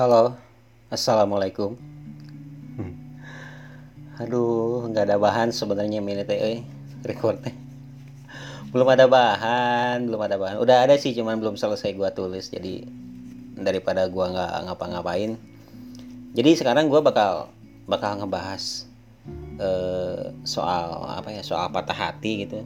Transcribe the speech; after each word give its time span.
Halo, 0.00 0.32
assalamualaikum. 0.88 1.76
Aduh, 4.16 4.88
nggak 4.88 5.12
ada 5.12 5.20
bahan 5.20 5.52
sebenarnya 5.52 6.00
teh, 6.24 6.40
euy, 6.40 6.56
recordnya. 7.04 7.52
Belum 8.72 8.88
ada 8.88 9.04
bahan, 9.04 10.08
belum 10.08 10.24
ada 10.24 10.40
bahan. 10.40 10.56
Udah 10.56 10.88
ada 10.88 10.96
sih, 10.96 11.12
cuman 11.12 11.36
belum 11.36 11.60
selesai 11.60 11.92
gua 12.00 12.16
tulis. 12.16 12.48
Jadi 12.48 12.88
daripada 13.60 14.08
gua 14.08 14.32
nggak 14.32 14.72
ngapa-ngapain. 14.72 15.36
Jadi 16.32 16.50
sekarang 16.56 16.88
gua 16.88 17.04
bakal 17.04 17.52
bakal 17.84 18.24
ngebahas 18.24 18.88
eh, 19.60 20.32
soal 20.48 21.12
apa 21.12 21.28
ya, 21.28 21.44
soal 21.44 21.68
patah 21.68 22.08
hati 22.08 22.48
gitu. 22.48 22.64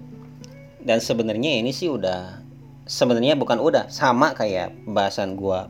Dan 0.78 1.02
sebenarnya 1.02 1.58
ini 1.58 1.74
sih 1.74 1.90
udah 1.90 2.46
sebenarnya 2.86 3.34
bukan 3.34 3.58
udah 3.58 3.90
sama 3.90 4.38
kayak 4.38 4.70
bahasan 4.86 5.34
gua 5.34 5.66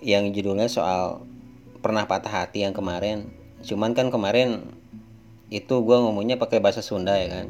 yang 0.00 0.32
judulnya 0.32 0.68
soal 0.68 1.24
pernah 1.80 2.04
patah 2.04 2.44
hati 2.44 2.64
yang 2.64 2.76
kemarin. 2.76 3.32
Cuman 3.64 3.92
kan 3.92 4.08
kemarin 4.08 4.64
itu 5.52 5.82
gue 5.82 5.96
ngomongnya 5.96 6.36
pakai 6.36 6.60
bahasa 6.60 6.80
Sunda 6.80 7.16
ya 7.16 7.28
kan. 7.28 7.46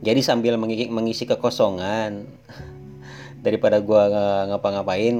Jadi 0.00 0.20
sambil 0.24 0.56
mengisi, 0.56 0.88
mengisi 0.88 1.24
kekosongan 1.28 2.24
daripada 3.44 3.82
gue 3.82 4.02
ngapa-ngapain 4.50 5.16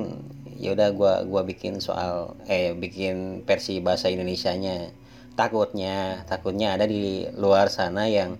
ya 0.60 0.77
udah 0.77 0.92
gue 0.92 1.12
gua 1.32 1.41
bikin 1.41 1.80
soal 1.80 2.37
eh 2.45 2.77
bikin 2.77 3.48
versi 3.48 3.80
bahasa 3.80 4.12
Indonesia-nya. 4.12 4.93
Takutnya 5.32 6.29
takutnya 6.29 6.77
ada 6.77 6.84
di 6.84 7.24
luar 7.41 7.73
sana 7.73 8.04
yang 8.12 8.37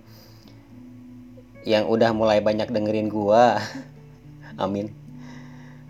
yang 1.65 1.89
udah 1.89 2.13
mulai 2.13 2.37
banyak 2.45 2.69
dengerin 2.69 3.09
gua. 3.09 3.57
Amin. 4.61 4.93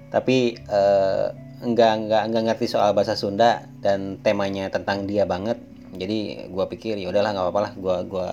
Tapi 0.07 0.55
eh, 0.55 1.27
enggak 1.61 1.93
enggak 2.01 2.21
enggak 2.27 2.43
ngerti 2.51 2.65
soal 2.69 2.91
bahasa 2.97 3.13
Sunda 3.13 3.65
dan 3.81 4.17
temanya 4.21 4.67
tentang 4.73 5.05
dia 5.05 5.23
banget. 5.29 5.57
Jadi 5.93 6.49
gue 6.49 6.65
pikir 6.71 6.97
ya 6.97 7.11
udahlah 7.11 7.35
nggak 7.35 7.45
apa-apa 7.47 7.61
lah 7.61 7.73
gue 7.75 7.97
gua 8.07 8.29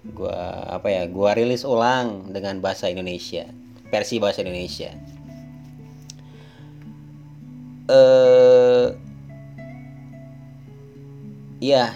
gua 0.00 0.38
apa 0.80 0.88
ya 0.88 1.02
gua 1.10 1.36
rilis 1.36 1.66
ulang 1.66 2.32
dengan 2.32 2.56
bahasa 2.64 2.88
Indonesia 2.88 3.44
versi 3.90 4.22
bahasa 4.22 4.40
Indonesia. 4.46 4.94
Eh 7.90 8.86
iya. 11.60 11.92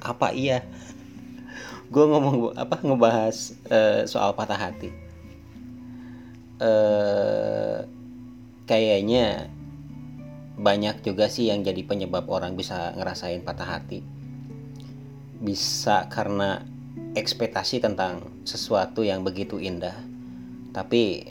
Apa 0.00 0.32
iya? 0.32 0.64
Gue 1.92 2.06
ngomong 2.08 2.56
apa 2.56 2.80
ngebahas 2.80 3.52
uh, 3.68 4.06
soal 4.08 4.32
patah 4.32 4.56
hati. 4.56 4.88
Eh 6.62 7.99
kayaknya 8.70 9.50
banyak 10.54 11.02
juga 11.02 11.26
sih 11.26 11.50
yang 11.50 11.66
jadi 11.66 11.82
penyebab 11.82 12.30
orang 12.30 12.54
bisa 12.54 12.94
ngerasain 12.94 13.42
patah 13.42 13.66
hati. 13.66 14.06
Bisa 15.42 16.06
karena 16.06 16.62
ekspektasi 17.18 17.82
tentang 17.82 18.22
sesuatu 18.46 19.02
yang 19.02 19.26
begitu 19.26 19.58
indah, 19.58 19.98
tapi 20.70 21.26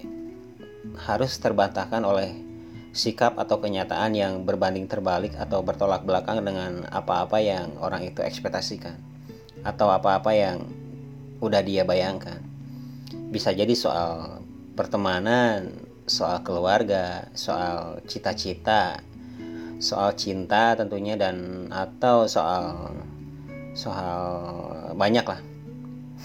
harus 1.07 1.39
terbantahkan 1.39 2.03
oleh 2.03 2.35
sikap 2.91 3.39
atau 3.39 3.63
kenyataan 3.63 4.11
yang 4.17 4.33
berbanding 4.43 4.89
terbalik 4.89 5.31
atau 5.39 5.63
bertolak 5.63 6.03
belakang 6.03 6.43
dengan 6.43 6.83
apa-apa 6.91 7.39
yang 7.39 7.71
orang 7.79 8.03
itu 8.03 8.19
ekspektasikan 8.19 8.99
atau 9.63 9.87
apa-apa 9.93 10.35
yang 10.35 10.67
udah 11.39 11.63
dia 11.63 11.87
bayangkan. 11.87 12.43
Bisa 13.31 13.55
jadi 13.55 13.71
soal 13.77 14.41
pertemanan, 14.73 15.88
soal 16.09 16.41
keluarga, 16.41 17.29
soal 17.37 18.01
cita-cita, 18.09 18.97
soal 19.77 20.17
cinta 20.17 20.73
tentunya 20.73 21.13
dan 21.15 21.69
atau 21.69 22.25
soal 22.25 22.91
soal 23.77 24.17
banyak 24.97 25.23
lah. 25.23 25.39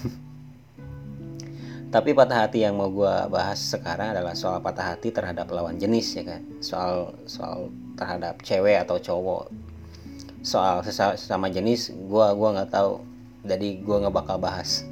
Tapi 1.93 2.09
patah 2.11 2.49
hati 2.49 2.65
yang 2.65 2.75
mau 2.75 2.89
gue 2.91 3.15
bahas 3.31 3.61
sekarang 3.61 4.17
adalah 4.17 4.35
soal 4.35 4.59
patah 4.59 4.97
hati 4.97 5.13
terhadap 5.13 5.47
lawan 5.53 5.77
jenis 5.77 6.17
ya 6.17 6.25
kan, 6.25 6.41
soal 6.59 7.13
soal 7.29 7.69
terhadap 7.95 8.41
cewek 8.43 8.81
atau 8.83 8.99
cowok, 8.99 9.53
soal 10.43 10.83
sesama 10.83 11.47
jenis 11.47 11.95
gue 11.95 12.27
gua 12.35 12.49
nggak 12.59 12.73
tahu, 12.73 12.99
jadi 13.47 13.79
gue 13.79 13.95
nggak 14.03 14.15
bakal 14.17 14.35
bahas 14.41 14.83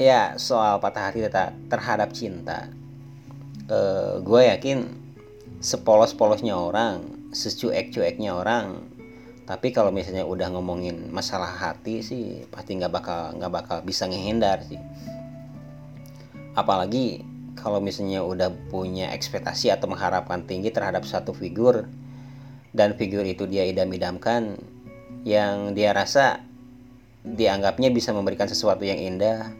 ya 0.00 0.40
soal 0.40 0.80
patah 0.80 1.12
hati 1.12 1.28
terhadap 1.68 2.16
cinta. 2.16 2.72
Uh, 3.68 3.76
eh, 3.76 4.14
gue 4.24 4.40
yakin 4.48 4.78
sepolos-polosnya 5.60 6.56
orang 6.56 7.04
secuek-cueknya 7.36 8.32
orang 8.32 8.80
tapi 9.44 9.70
kalau 9.76 9.92
misalnya 9.92 10.24
udah 10.24 10.48
ngomongin 10.56 11.12
masalah 11.12 11.52
hati 11.52 12.00
sih 12.00 12.48
pasti 12.48 12.80
nggak 12.80 12.90
bakal 12.90 13.34
nggak 13.36 13.52
bakal 13.52 13.76
bisa 13.84 14.08
ngehindar 14.08 14.64
sih. 14.64 14.80
Apalagi 16.56 17.20
kalau 17.60 17.78
misalnya 17.78 18.24
udah 18.24 18.48
punya 18.72 19.12
ekspektasi 19.12 19.68
atau 19.68 19.84
mengharapkan 19.84 20.48
tinggi 20.48 20.72
terhadap 20.72 21.04
satu 21.04 21.36
figur 21.36 21.90
dan 22.72 22.96
figur 22.96 23.26
itu 23.26 23.44
dia 23.44 23.68
idam-idamkan 23.68 24.56
yang 25.28 25.76
dia 25.76 25.92
rasa 25.92 26.40
dianggapnya 27.20 27.92
bisa 27.92 28.16
memberikan 28.16 28.48
sesuatu 28.48 28.86
yang 28.86 28.96
indah 28.96 29.52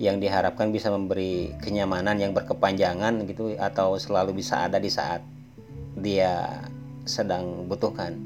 yang 0.00 0.16
diharapkan 0.16 0.72
bisa 0.72 0.88
memberi 0.88 1.52
kenyamanan 1.60 2.16
yang 2.16 2.32
berkepanjangan 2.32 3.20
gitu 3.28 3.52
atau 3.60 4.00
selalu 4.00 4.40
bisa 4.40 4.64
ada 4.64 4.80
di 4.80 4.88
saat 4.88 5.20
dia 5.92 6.64
sedang 7.04 7.68
butuhkan. 7.68 8.16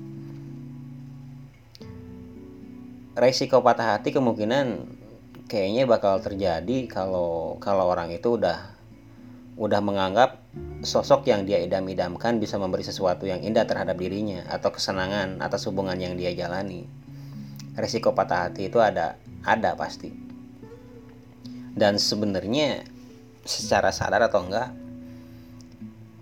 Resiko 3.18 3.58
patah 3.58 3.98
hati 3.98 4.14
kemungkinan 4.14 4.86
kayaknya 5.50 5.82
bakal 5.90 6.22
terjadi 6.22 6.86
kalau 6.86 7.58
kalau 7.58 7.90
orang 7.90 8.14
itu 8.14 8.38
udah 8.38 8.70
udah 9.58 9.80
menganggap 9.82 10.38
sosok 10.86 11.26
yang 11.26 11.42
dia 11.42 11.58
idam-idamkan 11.58 12.38
bisa 12.38 12.54
memberi 12.54 12.86
sesuatu 12.86 13.26
yang 13.26 13.42
indah 13.42 13.66
terhadap 13.66 13.98
dirinya 13.98 14.46
atau 14.46 14.70
kesenangan 14.70 15.42
atas 15.42 15.66
hubungan 15.66 15.98
yang 15.98 16.14
dia 16.14 16.30
jalani. 16.38 16.86
Resiko 17.74 18.14
patah 18.14 18.46
hati 18.46 18.70
itu 18.70 18.78
ada 18.78 19.18
ada 19.42 19.74
pasti 19.74 20.23
dan 21.74 21.98
sebenarnya 21.98 22.86
secara 23.44 23.90
sadar 23.90 24.24
atau 24.30 24.46
enggak 24.46 24.72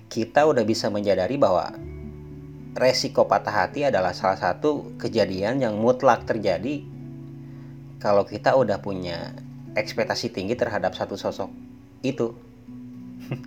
kita 0.08 0.44
udah 0.44 0.64
bisa 0.64 0.92
menyadari 0.92 1.40
bahwa 1.40 1.72
resiko 2.76 3.28
patah 3.28 3.64
hati 3.64 3.84
adalah 3.88 4.12
salah 4.16 4.36
satu 4.40 4.96
kejadian 4.96 5.60
yang 5.60 5.76
mutlak 5.76 6.24
terjadi 6.28 6.84
kalau 8.00 8.24
kita 8.24 8.56
udah 8.56 8.80
punya 8.80 9.36
ekspektasi 9.76 10.32
tinggi 10.32 10.52
terhadap 10.58 10.92
satu 10.92 11.16
sosok 11.16 11.48
itu. 12.04 12.34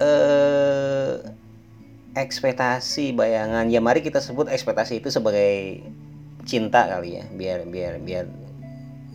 eh 0.00 1.14
ekspektasi 2.12 3.16
bayangan 3.16 3.72
ya 3.72 3.80
mari 3.80 4.04
kita 4.04 4.20
sebut 4.20 4.52
ekspektasi 4.52 5.00
itu 5.00 5.08
sebagai 5.08 5.80
cinta 6.44 6.84
kali 6.84 7.16
ya 7.20 7.24
biar 7.32 7.64
biar 7.64 7.96
biar 8.04 8.28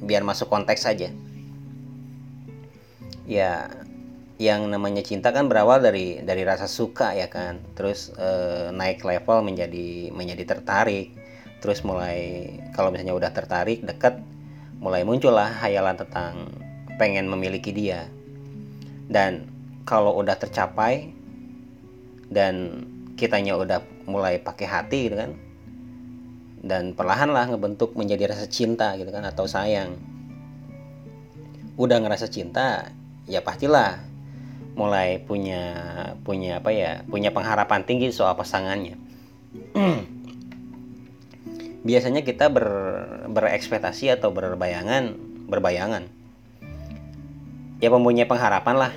biar 0.02 0.22
masuk 0.22 0.50
konteks 0.50 0.86
saja 0.86 1.10
ya 3.28 3.68
yang 4.38 4.70
namanya 4.70 5.02
cinta 5.02 5.34
kan 5.34 5.50
berawal 5.50 5.82
dari 5.82 6.22
dari 6.22 6.46
rasa 6.46 6.70
suka 6.70 7.18
ya 7.18 7.28
kan. 7.28 7.58
Terus 7.74 8.14
e, 8.14 8.30
naik 8.70 9.02
level 9.02 9.44
menjadi 9.44 10.14
menjadi 10.14 10.58
tertarik. 10.58 11.14
Terus 11.58 11.82
mulai 11.82 12.54
kalau 12.78 12.94
misalnya 12.94 13.18
udah 13.18 13.32
tertarik 13.34 13.82
dekat 13.82 14.22
mulai 14.78 15.02
muncullah 15.02 15.50
hayalan 15.66 15.98
tentang 15.98 16.54
pengen 17.02 17.26
memiliki 17.26 17.74
dia. 17.74 18.06
Dan 19.10 19.50
kalau 19.90 20.14
udah 20.22 20.38
tercapai 20.38 21.10
dan 22.30 22.86
kitanya 23.18 23.58
udah 23.58 23.82
mulai 24.06 24.38
pakai 24.38 24.68
hati 24.70 25.10
gitu 25.10 25.18
kan 25.18 25.34
dan 26.62 26.98
perlahan 26.98 27.30
lah 27.30 27.46
ngebentuk 27.50 27.94
menjadi 27.94 28.34
rasa 28.34 28.50
cinta 28.50 28.98
gitu 28.98 29.10
kan 29.14 29.26
atau 29.26 29.46
sayang. 29.46 29.98
Udah 31.78 32.02
ngerasa 32.02 32.28
cinta 32.34 32.90
ya 33.30 33.46
pastilah 33.46 34.02
mulai 34.78 35.22
punya 35.22 35.74
punya 36.22 36.62
apa 36.62 36.70
ya 36.70 37.02
punya 37.06 37.34
pengharapan 37.34 37.86
tinggi 37.86 38.10
soal 38.10 38.34
pasangannya. 38.38 38.98
Biasanya 41.88 42.22
kita 42.26 42.50
ber, 42.52 42.68
berekspektasi 43.32 44.12
atau 44.18 44.34
berbayangan 44.34 45.14
berbayangan. 45.48 46.10
Ya 47.78 47.90
mempunyai 47.94 48.26
pengharapan 48.26 48.76
lah. 48.76 48.94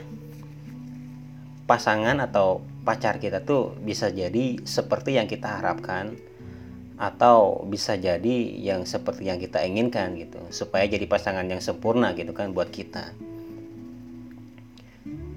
Pasangan 1.68 2.18
atau 2.18 2.64
pacar 2.82 3.20
kita 3.22 3.44
tuh 3.44 3.76
bisa 3.78 4.08
jadi 4.10 4.58
seperti 4.64 5.20
yang 5.20 5.28
kita 5.30 5.60
harapkan 5.60 6.16
atau 7.00 7.64
bisa 7.64 7.96
jadi 7.96 8.60
yang 8.60 8.84
seperti 8.84 9.24
yang 9.24 9.40
kita 9.40 9.64
inginkan 9.64 10.20
gitu 10.20 10.36
supaya 10.52 10.84
jadi 10.84 11.08
pasangan 11.08 11.48
yang 11.48 11.64
sempurna 11.64 12.12
gitu 12.12 12.36
kan 12.36 12.52
buat 12.52 12.68
kita 12.68 13.16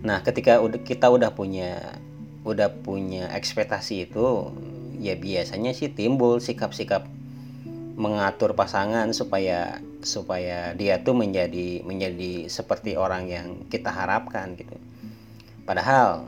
nah 0.04 0.20
ketika 0.20 0.60
kita 0.84 1.08
udah 1.08 1.32
punya 1.32 1.96
udah 2.44 2.68
punya 2.84 3.32
ekspektasi 3.32 4.12
itu 4.12 4.52
ya 5.00 5.16
biasanya 5.16 5.72
sih 5.72 5.88
timbul 5.88 6.44
sikap-sikap 6.44 7.08
mengatur 7.96 8.58
pasangan 8.58 9.14
supaya 9.16 9.80
supaya 10.04 10.76
dia 10.76 11.00
tuh 11.00 11.16
menjadi 11.16 11.86
menjadi 11.86 12.52
seperti 12.52 13.00
orang 13.00 13.30
yang 13.30 13.48
kita 13.72 13.94
harapkan 13.94 14.58
gitu. 14.60 14.76
Padahal 15.64 16.28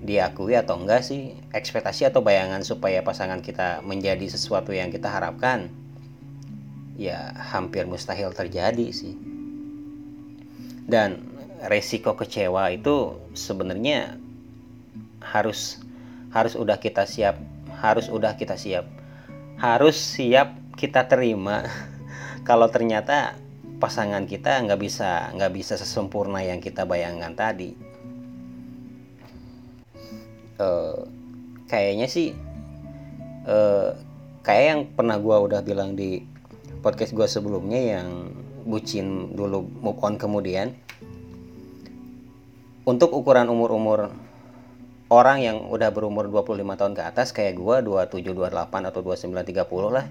diakui 0.00 0.56
atau 0.56 0.80
enggak 0.80 1.04
sih? 1.04 1.36
Ekspektasi 1.52 2.08
atau 2.08 2.24
bayangan 2.24 2.64
supaya 2.64 3.04
pasangan 3.04 3.44
kita 3.44 3.84
menjadi 3.84 4.24
sesuatu 4.32 4.72
yang 4.72 4.88
kita 4.88 5.12
harapkan? 5.12 5.68
Ya 6.96 7.36
hampir 7.36 7.84
mustahil 7.84 8.32
terjadi 8.32 8.88
sih. 8.92 9.14
Dan 10.88 11.28
resiko 11.68 12.16
kecewa 12.16 12.72
itu 12.72 13.20
sebenarnya 13.36 14.16
harus 15.20 15.78
harus 16.32 16.56
udah 16.56 16.80
kita 16.80 17.04
siap 17.04 17.36
harus 17.80 18.12
udah 18.12 18.36
kita 18.36 18.60
siap. 18.60 18.84
Harus 19.56 19.96
siap 19.96 20.56
kita 20.76 21.08
terima. 21.08 21.64
Kalau 22.48 22.68
ternyata 22.72 23.36
pasangan 23.80 24.28
kita 24.28 24.60
nggak 24.64 24.80
bisa 24.80 25.32
nggak 25.32 25.52
bisa 25.56 25.80
sesempurna 25.80 26.44
yang 26.44 26.60
kita 26.60 26.84
bayangkan 26.84 27.32
tadi 27.32 27.89
uh, 30.60 31.08
kayaknya 31.66 32.06
sih 32.06 32.36
uh, 33.48 33.96
kayak 34.44 34.64
yang 34.68 34.80
pernah 34.92 35.16
gue 35.16 35.36
udah 35.36 35.64
bilang 35.64 35.96
di 35.96 36.20
podcast 36.84 37.16
gue 37.16 37.24
sebelumnya 37.24 37.98
yang 37.98 38.30
bucin 38.68 39.32
dulu 39.32 39.64
move 39.80 40.00
on 40.04 40.20
kemudian. 40.20 40.76
Untuk 42.84 43.12
ukuran 43.12 43.48
umur-umur 43.48 44.12
orang 45.10 45.42
yang 45.42 45.56
udah 45.68 45.90
berumur 45.90 46.30
25 46.30 46.62
tahun 46.78 46.94
ke 46.94 47.02
atas 47.02 47.34
kayak 47.34 47.58
gua 47.58 47.82
27 47.82 48.30
28 48.30 48.88
atau 48.88 49.00
29 49.02 49.42
30 49.42 49.90
lah 49.90 50.06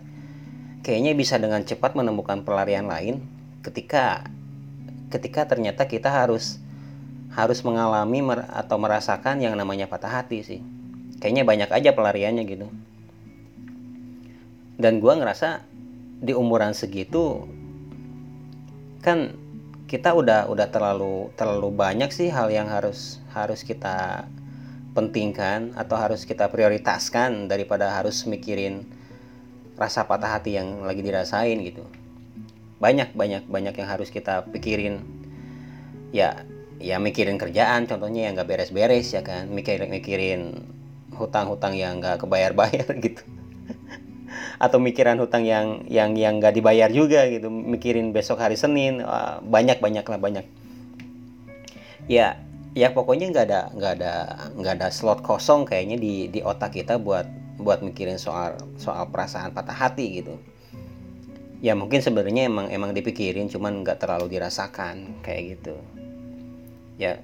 kayaknya 0.83 1.15
bisa 1.15 1.39
dengan 1.39 1.63
cepat 1.63 1.95
menemukan 1.95 2.43
pelarian 2.43 2.83
lain 2.83 3.23
ketika 3.63 4.27
ketika 5.07 5.47
ternyata 5.47 5.87
kita 5.87 6.11
harus 6.11 6.59
harus 7.39 7.63
mengalami 7.63 8.19
mer 8.19 8.43
atau 8.51 8.75
merasakan 8.75 9.39
yang 9.39 9.55
namanya 9.55 9.87
patah 9.87 10.11
hati 10.11 10.43
sih. 10.43 10.59
Kayaknya 11.23 11.43
banyak 11.47 11.69
aja 11.71 11.89
pelariannya 11.95 12.43
gitu. 12.43 12.67
Dan 14.79 14.99
gua 14.99 15.15
ngerasa 15.19 15.63
di 16.19 16.35
umuran 16.35 16.75
segitu 16.75 17.47
kan 18.99 19.31
kita 19.87 20.11
udah 20.11 20.51
udah 20.51 20.67
terlalu 20.67 21.31
terlalu 21.39 21.71
banyak 21.71 22.11
sih 22.11 22.27
hal 22.27 22.51
yang 22.51 22.67
harus 22.67 23.23
harus 23.31 23.63
kita 23.63 24.27
pentingkan 24.91 25.71
atau 25.79 25.95
harus 25.95 26.27
kita 26.27 26.51
prioritaskan 26.51 27.47
daripada 27.47 27.87
harus 27.95 28.27
mikirin 28.27 28.83
rasa 29.79 30.03
patah 30.03 30.35
hati 30.35 30.59
yang 30.59 30.83
lagi 30.83 30.99
dirasain 30.99 31.55
gitu. 31.63 31.87
Banyak 32.83 33.15
banyak 33.15 33.47
banyak 33.47 33.75
yang 33.79 33.89
harus 33.89 34.11
kita 34.11 34.43
pikirin. 34.51 34.99
Ya 36.11 36.43
ya 36.79 36.95
mikirin 36.97 37.35
kerjaan 37.35 37.85
contohnya 37.85 38.31
yang 38.31 38.33
nggak 38.39 38.47
beres-beres 38.47 39.11
ya 39.11 39.21
kan? 39.21 39.51
Mikirin 39.51 39.91
mikirin 39.91 40.41
hutang-hutang 41.13 41.75
yang 41.75 41.99
nggak 41.99 42.23
kebayar-bayar 42.23 42.87
gitu. 43.05 43.21
Atau 44.59 44.79
mikiran 44.79 45.19
hutang 45.19 45.43
yang 45.43 45.83
yang 45.91 46.15
yang 46.15 46.39
nggak 46.39 46.55
dibayar 46.55 46.87
juga 46.87 47.27
gitu. 47.27 47.51
Mikirin 47.51 48.15
besok 48.15 48.39
hari 48.39 48.55
Senin 48.55 49.03
banyak 49.43 49.83
banyak 49.83 50.05
lah 50.07 50.19
banyak. 50.19 50.45
Ya 52.07 52.39
ya 52.73 52.95
pokoknya 52.95 53.29
nggak 53.35 53.45
ada 53.51 53.61
nggak 53.75 53.93
ada 53.99 54.13
nggak 54.55 54.73
ada 54.79 54.87
slot 54.89 55.19
kosong 55.19 55.67
kayaknya 55.67 55.99
di 55.99 56.31
di 56.31 56.39
otak 56.39 56.79
kita 56.79 56.95
buat 56.95 57.27
buat 57.59 57.83
mikirin 57.83 58.15
soal 58.15 58.55
soal 58.79 59.11
perasaan 59.11 59.51
patah 59.51 59.75
hati 59.75 60.23
gitu. 60.23 60.39
Ya 61.59 61.75
mungkin 61.75 61.99
sebenarnya 61.99 62.47
emang 62.47 62.71
emang 62.71 62.95
dipikirin 62.95 63.51
cuman 63.51 63.83
nggak 63.83 63.99
terlalu 63.99 64.39
dirasakan 64.39 65.19
kayak 65.19 65.59
gitu 65.59 65.75
ya 66.99 67.23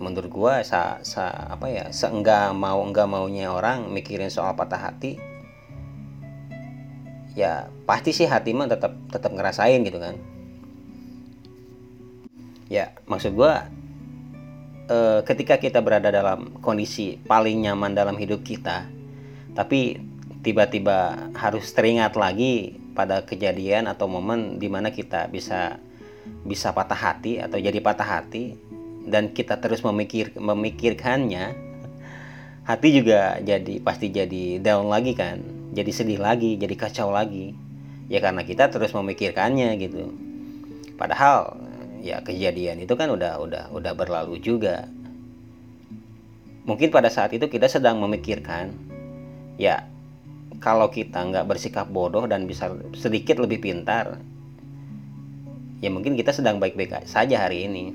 menurut 0.00 0.32
gua 0.32 0.64
sa, 0.64 1.04
sa 1.04 1.28
apa 1.52 1.68
ya 1.68 1.84
seenggak 1.92 2.56
mau 2.56 2.80
enggak 2.80 3.04
maunya 3.04 3.52
orang 3.52 3.92
mikirin 3.92 4.32
soal 4.32 4.56
patah 4.56 4.80
hati 4.80 5.20
ya 7.38 7.70
pasti 7.86 8.10
sih 8.10 8.26
hati 8.26 8.50
mah 8.50 8.66
tetap 8.66 8.98
tetap 9.14 9.30
ngerasain 9.30 9.78
gitu 9.86 10.02
kan. 10.02 10.18
Ya 12.66 12.90
maksud 13.06 13.38
gua 13.38 13.70
e, 14.90 15.22
ketika 15.22 15.62
kita 15.62 15.78
berada 15.78 16.10
dalam 16.10 16.58
kondisi 16.58 17.22
paling 17.22 17.62
nyaman 17.62 17.94
dalam 17.94 18.18
hidup 18.18 18.42
kita, 18.42 18.90
tapi 19.54 20.02
tiba-tiba 20.42 21.30
harus 21.38 21.70
teringat 21.70 22.18
lagi 22.18 22.74
pada 22.98 23.22
kejadian 23.22 23.86
atau 23.86 24.10
momen 24.10 24.58
di 24.58 24.66
mana 24.66 24.90
kita 24.90 25.30
bisa 25.30 25.78
bisa 26.42 26.74
patah 26.74 26.98
hati 26.98 27.38
atau 27.40 27.56
jadi 27.56 27.78
patah 27.78 28.18
hati 28.18 28.67
dan 29.08 29.32
kita 29.32 29.58
terus 29.58 29.80
memikir 29.84 30.32
memikirkannya 30.36 31.56
hati 32.68 32.88
juga 32.92 33.40
jadi 33.40 33.80
pasti 33.80 34.12
jadi 34.12 34.60
down 34.60 34.92
lagi 34.92 35.16
kan. 35.16 35.40
Jadi 35.72 35.90
sedih 35.92 36.20
lagi 36.20 36.56
jadi 36.56 36.74
kacau 36.76 37.12
lagi. 37.12 37.56
Ya 38.08 38.24
karena 38.24 38.44
kita 38.44 38.72
terus 38.72 38.92
memikirkannya 38.92 39.76
gitu. 39.80 40.12
Padahal 40.96 41.56
ya 42.00 42.24
kejadian 42.24 42.80
itu 42.84 42.94
kan 42.96 43.08
udah 43.12 43.40
udah 43.40 43.64
udah 43.72 43.92
berlalu 43.96 44.40
juga. 44.40 44.88
Mungkin 46.68 46.92
pada 46.92 47.08
saat 47.08 47.32
itu 47.32 47.48
kita 47.48 47.68
sedang 47.68 48.00
memikirkan 48.00 48.76
ya 49.56 49.88
kalau 50.58 50.90
kita 50.90 51.22
nggak 51.22 51.46
bersikap 51.46 51.86
bodoh 51.88 52.26
dan 52.26 52.44
bisa 52.46 52.70
sedikit 52.94 53.38
lebih 53.38 53.62
pintar 53.62 54.18
ya 55.78 55.90
mungkin 55.94 56.18
kita 56.18 56.34
sedang 56.34 56.58
baik-baik 56.58 57.06
saja 57.06 57.46
hari 57.46 57.70
ini 57.70 57.94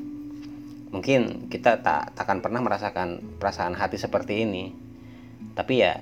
mungkin 0.94 1.50
kita 1.50 1.82
tak 1.82 2.14
takkan 2.14 2.40
pernah 2.40 2.62
merasakan 2.62 3.42
perasaan 3.42 3.74
hati 3.74 3.98
seperti 3.98 4.46
ini. 4.46 4.70
Tapi 5.58 5.74
ya 5.82 5.98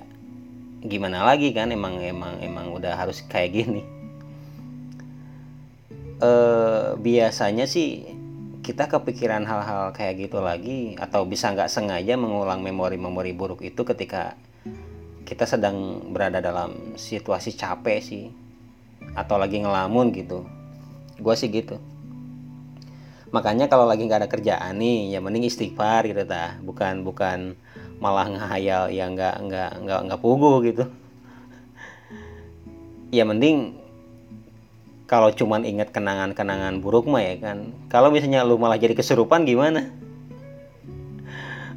gimana 0.84 1.24
lagi 1.24 1.50
kan 1.56 1.72
emang 1.72 1.96
emang 2.04 2.38
emang 2.44 2.68
udah 2.76 2.94
harus 2.94 3.24
kayak 3.26 3.50
gini. 3.56 3.82
Eh, 6.22 6.94
biasanya 7.02 7.66
sih 7.66 8.06
kita 8.62 8.86
kepikiran 8.86 9.42
hal-hal 9.42 9.90
kayak 9.90 10.30
gitu 10.30 10.38
lagi 10.38 10.94
atau 10.94 11.26
bisa 11.26 11.50
nggak 11.50 11.66
sengaja 11.66 12.14
mengulang 12.14 12.62
memori-memori 12.62 13.34
buruk 13.34 13.58
itu 13.66 13.82
ketika 13.82 14.38
kita 15.26 15.50
sedang 15.50 15.98
berada 16.14 16.38
dalam 16.38 16.94
situasi 16.94 17.58
capek 17.58 17.98
sih 17.98 18.30
atau 19.18 19.34
lagi 19.34 19.66
ngelamun 19.66 20.14
gitu. 20.14 20.46
Gue 21.18 21.34
sih 21.34 21.50
gitu 21.50 21.82
makanya 23.32 23.66
kalau 23.66 23.88
lagi 23.88 24.04
nggak 24.04 24.20
ada 24.22 24.30
kerjaan 24.30 24.76
nih 24.76 25.16
ya 25.16 25.18
mending 25.24 25.48
istighfar 25.48 26.04
gitu 26.04 26.22
ta 26.28 26.60
bukan 26.60 27.00
bukan 27.00 27.56
malah 27.96 28.28
ngehayal 28.28 28.92
yang 28.92 29.16
nggak 29.16 29.36
nggak 29.46 29.70
nggak 29.86 30.00
nggak 30.10 30.20
pugu 30.20 30.52
gitu. 30.66 30.84
Ya 33.14 33.22
mending 33.22 33.78
kalau 35.06 35.30
cuman 35.30 35.62
inget 35.62 35.94
kenangan-kenangan 35.94 36.82
buruk 36.82 37.06
mah 37.06 37.22
ya 37.22 37.38
kan. 37.38 37.70
Kalau 37.86 38.10
misalnya 38.10 38.42
lu 38.42 38.58
malah 38.58 38.76
jadi 38.76 38.98
kesurupan 38.98 39.46
gimana? 39.46 39.86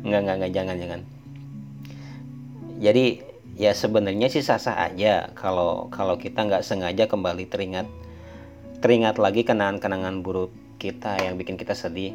Nggak 0.01 0.19
nggak 0.25 0.35
nggak 0.41 0.53
jangan 0.55 0.75
jangan. 0.81 1.01
Jadi 2.81 3.05
ya 3.55 3.71
sebenarnya 3.71 4.27
sih 4.27 4.41
sah-sah 4.41 4.91
aja 4.91 5.31
kalau 5.38 5.88
kalau 5.93 6.17
kita 6.17 6.43
nggak 6.43 6.65
sengaja 6.65 7.07
kembali 7.07 7.47
teringat 7.47 7.88
teringat 8.83 9.15
lagi 9.15 9.47
kenangan-kenangan 9.47 10.19
buruk 10.19 10.51
kita 10.86 11.18
yang 11.25 11.34
bikin 11.42 11.58
kita 11.58 11.74
sedih 11.74 12.13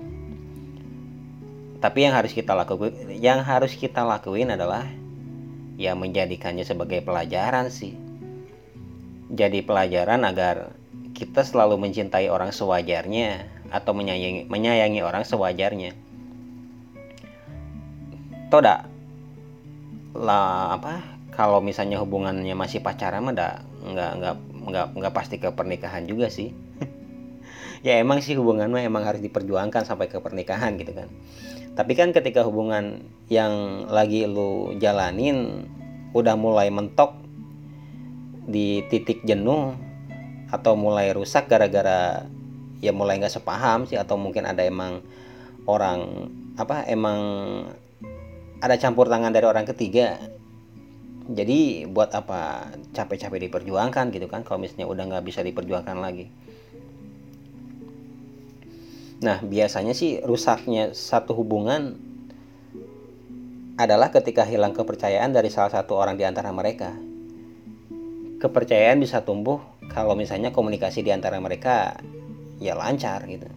tapi 1.82 2.06
yang 2.06 2.14
harus 2.14 2.30
kita 2.30 2.54
lakukan 2.54 2.94
yang 3.18 3.42
harus 3.42 3.74
kita 3.74 4.06
lakuin 4.06 4.54
adalah 4.54 4.86
ya 5.80 5.96
menjadikannya 5.98 6.62
sebagai 6.62 7.02
pelajaran 7.02 7.72
sih 7.72 7.98
jadi 9.30 9.62
pelajaran 9.62 10.26
agar 10.26 10.74
kita 11.14 11.46
selalu 11.46 11.78
mencintai 11.78 12.26
orang 12.26 12.50
sewajarnya 12.50 13.46
atau 13.70 13.94
menyayangi 13.94 14.50
menyayangi 14.50 15.00
orang 15.06 15.22
sewajarnya. 15.22 15.94
Toda 18.50 18.90
lah 20.10 20.74
apa 20.74 21.06
kalau 21.30 21.62
misalnya 21.62 22.02
hubungannya 22.02 22.58
masih 22.58 22.82
pacaran 22.82 23.22
mah 23.22 23.32
nggak 23.36 23.56
nggak 23.94 24.12
nggak 24.66 24.86
nggak 24.98 25.14
pasti 25.14 25.38
ke 25.38 25.54
pernikahan 25.54 26.10
juga 26.10 26.26
sih. 26.26 26.50
Ya 27.80 27.96
emang 28.00 28.20
sih 28.20 28.36
hubungan 28.36 28.68
mah 28.68 28.84
emang 28.84 29.04
harus 29.08 29.24
diperjuangkan 29.24 29.88
sampai 29.88 30.12
ke 30.12 30.20
pernikahan 30.20 30.76
gitu 30.76 30.92
kan. 30.92 31.08
Tapi 31.74 31.92
kan 31.96 32.12
ketika 32.12 32.44
hubungan 32.44 33.06
yang 33.32 33.86
lagi 33.88 34.28
lu 34.28 34.76
jalanin 34.76 35.64
udah 36.12 36.34
mulai 36.34 36.68
mentok 36.68 37.16
di 38.50 38.82
titik 38.90 39.22
jenuh 39.22 39.78
atau 40.50 40.74
mulai 40.74 41.14
rusak 41.14 41.46
gara-gara 41.46 42.26
ya 42.82 42.90
mulai 42.90 43.22
nggak 43.22 43.30
sepaham 43.30 43.86
sih 43.86 43.94
atau 43.94 44.18
mungkin 44.18 44.48
ada 44.48 44.66
emang 44.66 45.04
orang 45.70 46.26
apa 46.58 46.82
emang 46.90 47.20
ada 48.60 48.74
campur 48.76 49.06
tangan 49.06 49.30
dari 49.30 49.46
orang 49.46 49.64
ketiga 49.70 50.18
jadi 51.30 51.86
buat 51.86 52.10
apa 52.10 52.74
capek-capek 52.90 53.46
diperjuangkan 53.46 54.10
gitu 54.10 54.26
kan 54.26 54.42
kalau 54.42 54.58
misalnya 54.58 54.90
udah 54.90 55.04
nggak 55.06 55.24
bisa 55.24 55.46
diperjuangkan 55.46 56.02
lagi 56.02 56.26
nah 59.20 59.38
biasanya 59.44 59.92
sih 59.92 60.24
rusaknya 60.24 60.96
satu 60.96 61.36
hubungan 61.36 61.96
adalah 63.76 64.12
ketika 64.12 64.44
hilang 64.44 64.76
kepercayaan 64.76 65.32
dari 65.32 65.48
salah 65.48 65.72
satu 65.72 65.96
orang 65.96 66.20
di 66.20 66.24
antara 66.28 66.52
mereka. 66.52 66.92
Kepercayaan 68.40 69.00
bisa 69.00 69.24
tumbuh 69.24 69.60
kalau 69.92 70.12
misalnya 70.16 70.52
komunikasi 70.52 71.00
di 71.04 71.12
antara 71.12 71.40
mereka 71.40 71.96
ya 72.60 72.76
lancar 72.76 73.24
gitu. 73.24 73.48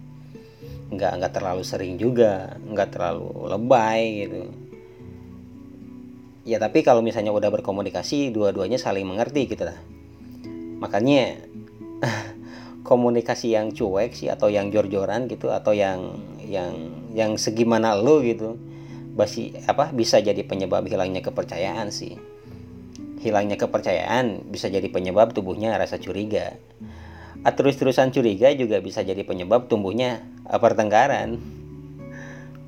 Nggak 0.91 1.11
nggak 1.19 1.33
terlalu 1.35 1.63
sering 1.67 1.99
juga 1.99 2.55
nggak 2.59 2.89
terlalu 2.95 3.51
lebay 3.51 4.03
gitu. 4.23 4.41
Ya 6.43 6.59
tapi 6.59 6.83
kalau 6.83 7.03
misalnya 7.03 7.31
udah 7.31 7.51
berkomunikasi 7.51 8.31
dua-duanya 8.31 8.79
saling 8.79 9.07
mengerti 9.07 9.47
gitu 9.47 9.63
lah 9.63 9.79
makanya 10.83 11.39
komunikasi 12.83 13.55
yang 13.55 13.71
cuek 13.71 14.11
sih 14.11 14.27
atau 14.27 14.51
yang 14.51 14.67
jor-joran 14.67 15.31
gitu 15.31 15.49
atau 15.49 15.71
yang 15.71 16.19
yang 16.43 16.91
yang 17.15 17.39
segimana 17.39 17.95
lo 17.95 18.19
gitu 18.19 18.59
basi 19.15 19.55
apa 19.65 19.95
bisa 19.95 20.19
jadi 20.19 20.43
penyebab 20.43 20.83
hilangnya 20.85 21.23
kepercayaan 21.23 21.89
sih. 21.89 22.19
Hilangnya 23.23 23.55
kepercayaan 23.55 24.51
bisa 24.51 24.67
jadi 24.67 24.83
penyebab 24.91 25.31
tubuhnya 25.31 25.79
rasa 25.79 25.95
curiga. 25.95 26.59
Terus-terusan 27.43 28.11
curiga 28.11 28.51
juga 28.51 28.83
bisa 28.83 28.99
jadi 28.99 29.23
penyebab 29.23 29.71
tumbuhnya 29.71 30.27
pertengkaran. 30.43 31.39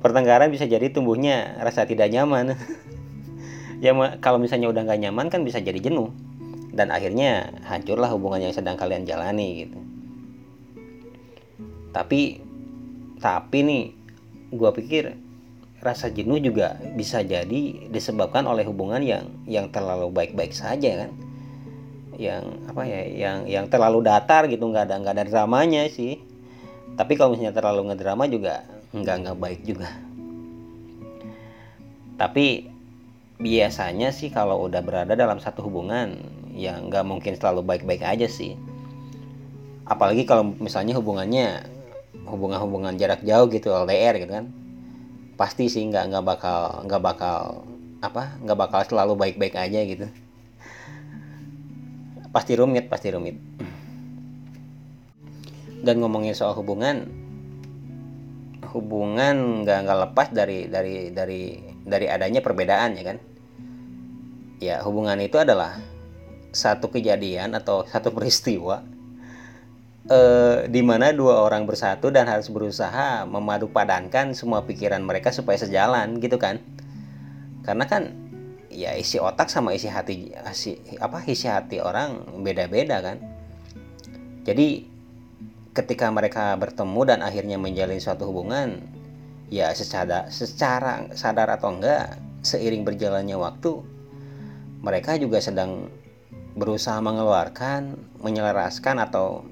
Pertengkaran 0.00 0.48
bisa 0.48 0.64
jadi 0.64 0.88
tumbuhnya 0.88 1.60
rasa 1.60 1.84
tidak 1.84 2.08
nyaman. 2.10 2.56
Ya 3.76 3.92
kalau 4.24 4.40
misalnya 4.40 4.72
udah 4.72 4.88
nggak 4.88 5.00
nyaman 5.04 5.28
kan 5.28 5.44
bisa 5.44 5.60
jadi 5.60 5.76
jenuh. 5.76 6.08
Dan 6.72 6.88
akhirnya 6.88 7.52
hancurlah 7.68 8.08
hubungan 8.08 8.48
yang 8.48 8.56
sedang 8.56 8.80
kalian 8.80 9.04
jalani 9.04 9.68
gitu 9.68 9.76
tapi 11.90 12.40
tapi 13.20 13.58
nih 13.62 13.84
gue 14.52 14.70
pikir 14.82 15.04
rasa 15.82 16.10
jenuh 16.10 16.40
juga 16.40 16.80
bisa 16.98 17.20
jadi 17.22 17.90
disebabkan 17.92 18.42
oleh 18.48 18.66
hubungan 18.66 18.98
yang 19.04 19.30
yang 19.46 19.70
terlalu 19.70 20.10
baik-baik 20.10 20.50
saja 20.50 21.06
kan? 21.06 21.10
Yang 22.16 22.44
apa 22.72 22.82
ya 22.88 23.02
yang 23.06 23.38
yang 23.44 23.66
terlalu 23.68 24.02
datar 24.02 24.48
gitu 24.48 24.66
nggak 24.66 24.88
ada 24.90 24.94
nggak 24.98 25.14
ada 25.20 25.24
dramanya 25.28 25.86
sih. 25.92 26.18
Tapi 26.96 27.12
kalau 27.14 27.36
misalnya 27.36 27.54
terlalu 27.54 27.92
ngedrama 27.92 28.24
juga 28.26 28.64
nggak 28.96 29.16
nggak 29.22 29.38
baik 29.38 29.60
juga. 29.62 29.90
Tapi 32.16 32.72
biasanya 33.36 34.16
sih 34.16 34.32
kalau 34.32 34.64
udah 34.64 34.80
berada 34.80 35.12
dalam 35.12 35.36
satu 35.36 35.68
hubungan 35.68 36.16
ya 36.56 36.80
nggak 36.80 37.04
mungkin 37.04 37.36
selalu 37.36 37.60
baik-baik 37.62 38.00
aja 38.00 38.24
sih. 38.24 38.56
Apalagi 39.86 40.24
kalau 40.24 40.56
misalnya 40.56 40.96
hubungannya 40.96 41.75
hubungan-hubungan 42.24 42.96
jarak 42.96 43.20
jauh 43.20 43.46
gitu 43.52 43.68
LDR 43.74 44.16
gitu 44.16 44.32
kan 44.32 44.48
pasti 45.36 45.68
sih 45.68 45.84
nggak 45.84 46.04
nggak 46.10 46.24
bakal 46.24 46.80
nggak 46.88 47.02
bakal 47.04 47.68
apa 48.00 48.40
nggak 48.40 48.58
bakal 48.58 48.80
selalu 48.88 49.12
baik-baik 49.16 49.54
aja 49.56 49.80
gitu. 49.84 50.06
Pasti 52.32 52.52
rumit 52.56 52.88
pasti 52.88 53.12
rumit. 53.12 53.36
Dan 55.84 56.00
ngomongin 56.00 56.32
soal 56.32 56.56
hubungan 56.56 57.04
hubungan 58.72 59.64
nggak 59.64 59.78
nggak 59.86 59.98
lepas 60.08 60.28
dari 60.32 60.68
dari 60.68 61.12
dari 61.12 61.56
dari 61.84 62.06
adanya 62.08 62.40
perbedaan 62.40 62.96
ya 62.96 63.04
kan? 63.04 63.18
Ya 64.56 64.80
hubungan 64.84 65.20
itu 65.20 65.36
adalah 65.36 65.76
satu 66.56 66.88
kejadian 66.88 67.52
atau 67.52 67.84
satu 67.84 68.08
peristiwa 68.08 68.80
eh, 70.10 70.66
di 70.70 70.82
mana 70.82 71.10
dua 71.10 71.42
orang 71.42 71.66
bersatu 71.66 72.10
dan 72.14 72.30
harus 72.30 72.50
berusaha 72.50 73.26
memadu 73.26 73.70
padankan 73.70 74.34
semua 74.34 74.62
pikiran 74.62 75.02
mereka 75.02 75.34
supaya 75.34 75.58
sejalan 75.58 76.18
gitu 76.22 76.38
kan? 76.38 76.62
Karena 77.66 77.84
kan 77.90 78.14
ya 78.70 78.94
isi 78.94 79.18
otak 79.18 79.50
sama 79.50 79.74
isi 79.74 79.90
hati 79.90 80.30
isi, 80.52 80.78
apa 81.02 81.22
isi 81.26 81.50
hati 81.50 81.82
orang 81.82 82.40
beda-beda 82.42 83.02
kan? 83.02 83.18
Jadi 84.46 84.86
ketika 85.74 86.08
mereka 86.08 86.56
bertemu 86.56 87.00
dan 87.04 87.20
akhirnya 87.20 87.60
menjalin 87.60 88.00
suatu 88.00 88.30
hubungan 88.30 88.80
ya 89.52 89.70
secara 89.76 90.30
secara 90.32 91.12
sadar 91.12 91.52
atau 91.52 91.76
enggak 91.76 92.16
seiring 92.40 92.86
berjalannya 92.86 93.36
waktu 93.36 93.82
mereka 94.80 95.18
juga 95.18 95.42
sedang 95.42 95.90
berusaha 96.56 96.96
mengeluarkan 97.02 97.98
menyelaraskan 98.22 99.02
atau 99.02 99.44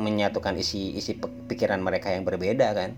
menyatukan 0.00 0.56
isi 0.56 0.96
isi 0.96 1.20
pikiran 1.20 1.78
mereka 1.84 2.10
yang 2.10 2.24
berbeda 2.24 2.72
kan? 2.72 2.96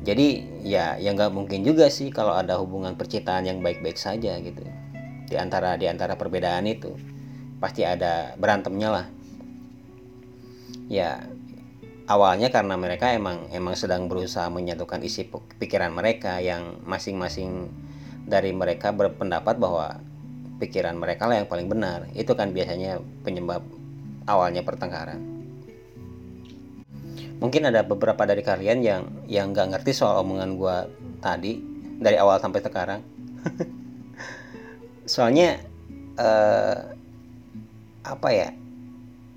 Jadi 0.00 0.48
ya 0.64 0.96
yang 0.96 1.18
nggak 1.20 1.34
mungkin 1.34 1.60
juga 1.60 1.92
sih 1.92 2.08
kalau 2.08 2.32
ada 2.32 2.56
hubungan 2.56 2.96
percintaan 2.96 3.44
yang 3.44 3.60
baik-baik 3.60 4.00
saja 4.00 4.40
gitu. 4.40 4.64
Di 5.28 5.36
antara 5.36 5.76
di 5.76 5.84
antara 5.90 6.16
perbedaan 6.16 6.64
itu 6.64 6.96
pasti 7.60 7.84
ada 7.84 8.32
berantemnya 8.40 8.88
lah. 8.88 9.06
Ya 10.88 11.28
awalnya 12.08 12.48
karena 12.48 12.80
mereka 12.80 13.12
emang 13.12 13.46
emang 13.52 13.76
sedang 13.76 14.08
berusaha 14.08 14.48
menyatukan 14.48 15.04
isi 15.04 15.28
pikiran 15.60 15.92
mereka 15.92 16.40
yang 16.40 16.80
masing-masing 16.88 17.68
dari 18.24 18.56
mereka 18.56 18.96
berpendapat 18.96 19.60
bahwa 19.60 20.00
pikiran 20.58 20.96
mereka 20.96 21.28
lah 21.28 21.44
yang 21.44 21.48
paling 21.48 21.68
benar. 21.68 22.08
Itu 22.16 22.32
kan 22.32 22.56
biasanya 22.56 23.04
penyebab 23.22 23.79
awalnya 24.24 24.64
pertengkaran. 24.64 25.20
Mungkin 27.40 27.72
ada 27.72 27.80
beberapa 27.80 28.28
dari 28.28 28.44
kalian 28.44 28.84
yang 28.84 29.02
yang 29.24 29.56
nggak 29.56 29.76
ngerti 29.76 29.96
soal 29.96 30.20
omongan 30.20 30.60
gue 30.60 30.76
tadi 31.24 31.56
dari 31.96 32.20
awal 32.20 32.36
sampai 32.36 32.60
sekarang. 32.60 33.00
Soalnya 35.12 35.56
eh, 36.20 36.78
apa 38.04 38.28
ya 38.32 38.52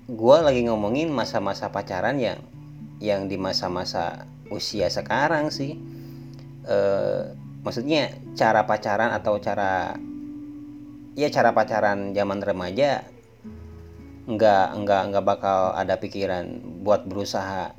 gue 0.04 0.36
lagi 0.36 0.68
ngomongin 0.68 1.08
masa-masa 1.08 1.72
pacaran 1.72 2.20
yang 2.20 2.40
yang 3.00 3.24
di 3.24 3.40
masa-masa 3.40 4.28
usia 4.52 4.92
sekarang 4.92 5.48
sih. 5.48 5.80
E, 6.64 6.78
maksudnya 7.64 8.12
cara 8.36 8.68
pacaran 8.68 9.12
atau 9.16 9.40
cara 9.40 9.96
ya 11.16 11.28
cara 11.32 11.56
pacaran 11.56 12.12
zaman 12.12 12.40
remaja 12.44 13.04
nggak 14.24 14.66
nggak 14.80 15.02
nggak 15.12 15.24
bakal 15.24 15.76
ada 15.76 16.00
pikiran 16.00 16.64
buat 16.80 17.04
berusaha. 17.04 17.76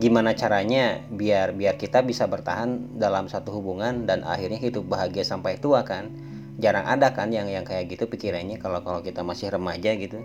Gimana 0.00 0.32
caranya 0.32 1.04
biar 1.12 1.52
biar 1.52 1.76
kita 1.76 2.00
bisa 2.00 2.24
bertahan 2.24 2.96
dalam 2.96 3.28
satu 3.28 3.52
hubungan 3.52 4.08
dan 4.08 4.24
akhirnya 4.24 4.56
hidup 4.56 4.88
bahagia 4.88 5.20
sampai 5.20 5.60
tua 5.60 5.84
kan? 5.84 6.08
Jarang 6.56 6.88
ada 6.88 7.12
kan 7.12 7.28
yang 7.28 7.48
yang 7.52 7.68
kayak 7.68 7.92
gitu 7.92 8.08
pikirannya 8.08 8.56
kalau 8.56 8.80
kalau 8.80 9.04
kita 9.04 9.20
masih 9.20 9.52
remaja 9.52 9.92
gitu. 10.00 10.24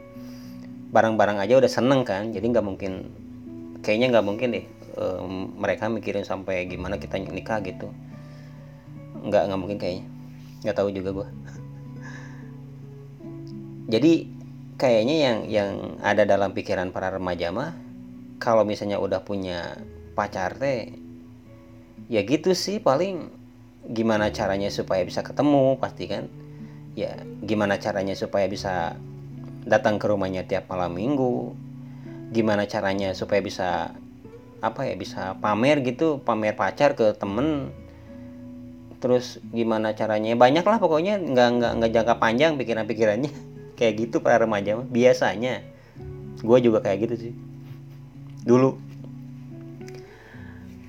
Barang-barang 0.87 1.43
aja 1.43 1.59
udah 1.59 1.71
seneng 1.71 2.07
kan 2.07 2.31
jadi 2.31 2.47
nggak 2.47 2.63
mungkin 2.63 3.11
kayaknya 3.83 4.07
nggak 4.15 4.25
mungkin 4.25 4.47
deh 4.55 4.65
um, 4.95 5.51
mereka 5.59 5.91
mikirin 5.91 6.23
sampai 6.23 6.63
gimana 6.71 6.95
kita 6.95 7.19
nikah 7.19 7.59
gitu. 7.59 7.91
Nggak 9.19 9.51
nggak 9.51 9.59
mungkin 9.59 9.77
kayaknya. 9.83 10.07
Nggak 10.63 10.75
tahu 10.79 10.89
juga 10.95 11.09
gue 11.11 11.27
jadi 13.93 14.36
kayaknya 14.77 15.15
yang 15.17 15.39
yang 15.49 15.71
ada 16.05 16.23
dalam 16.23 16.53
pikiran 16.53 16.93
para 16.93 17.09
remaja 17.09 17.49
mah 17.49 17.73
kalau 18.37 18.61
misalnya 18.61 19.01
udah 19.01 19.25
punya 19.25 19.81
pacar 20.13 20.53
teh 20.61 20.93
ya 22.07 22.21
gitu 22.23 22.53
sih 22.53 22.79
paling. 22.79 23.33
Gimana 23.87 24.35
caranya 24.35 24.67
supaya 24.67 24.99
bisa 25.07 25.23
ketemu 25.23 25.79
pasti 25.79 26.11
kan? 26.11 26.27
Ya 26.93 27.17
gimana 27.41 27.79
caranya 27.79 28.13
supaya 28.19 28.45
bisa 28.51 28.99
datang 29.63 29.95
ke 29.95 30.05
rumahnya 30.11 30.43
tiap 30.43 30.67
malam 30.67 30.93
minggu? 30.93 31.55
Gimana 32.35 32.67
caranya 32.67 33.15
supaya 33.15 33.39
bisa 33.39 33.95
apa 34.59 34.89
ya 34.89 34.99
bisa 34.99 35.39
pamer 35.39 35.81
gitu 35.87 36.19
pamer 36.19 36.53
pacar 36.59 36.99
ke 36.99 37.15
temen? 37.15 37.71
Terus 38.99 39.39
gimana 39.55 39.95
caranya? 39.95 40.35
Banyak 40.35 40.67
lah 40.67 40.77
pokoknya 40.83 41.15
nggak 41.15 41.49
nggak 41.63 41.71
nggak 41.79 41.91
jangka 41.95 42.15
panjang 42.19 42.59
pikiran-pikirannya 42.59 43.56
kayak 43.77 43.93
gitu 44.09 44.19
para 44.19 44.43
remaja 44.43 44.75
biasanya. 44.81 45.63
Gue 46.41 46.59
juga 46.59 46.81
kayak 46.81 47.07
gitu 47.07 47.15
sih. 47.29 47.33
Dulu. 48.43 48.75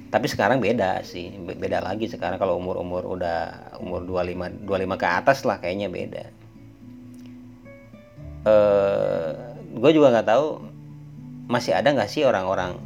Tapi 0.08 0.24
sekarang 0.24 0.64
beda 0.64 1.04
sih 1.04 1.36
beda 1.36 1.84
lagi 1.84 2.08
sekarang. 2.08 2.40
Kalau 2.40 2.56
umur 2.56 2.80
umur 2.80 3.04
udah 3.04 3.76
umur 3.84 4.08
25 4.08 4.64
25 4.64 4.96
ke 4.96 5.06
atas 5.06 5.44
lah 5.44 5.60
kayaknya 5.60 5.92
beda. 5.92 6.24
Eh 8.48 9.30
gue 9.78 9.90
juga 9.92 10.10
nggak 10.10 10.28
tahu 10.32 10.46
masih 11.48 11.76
ada 11.76 11.92
nggak 11.92 12.08
sih 12.08 12.24
orang-orang 12.24 12.80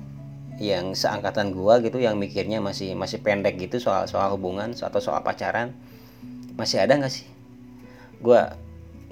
yang 0.62 0.94
seangkatan 0.94 1.50
gua 1.50 1.82
gitu 1.82 1.98
yang 1.98 2.14
mikirnya 2.14 2.62
masih 2.62 2.94
masih 2.94 3.18
pendek 3.18 3.58
gitu 3.58 3.82
soal 3.82 4.06
soal 4.06 4.30
hubungan 4.36 4.70
atau 4.70 5.00
soal 5.02 5.18
pacaran? 5.24 5.74
Masih 6.54 6.78
ada 6.84 6.94
nggak 6.94 7.10
sih? 7.10 7.26
Gua 8.22 8.54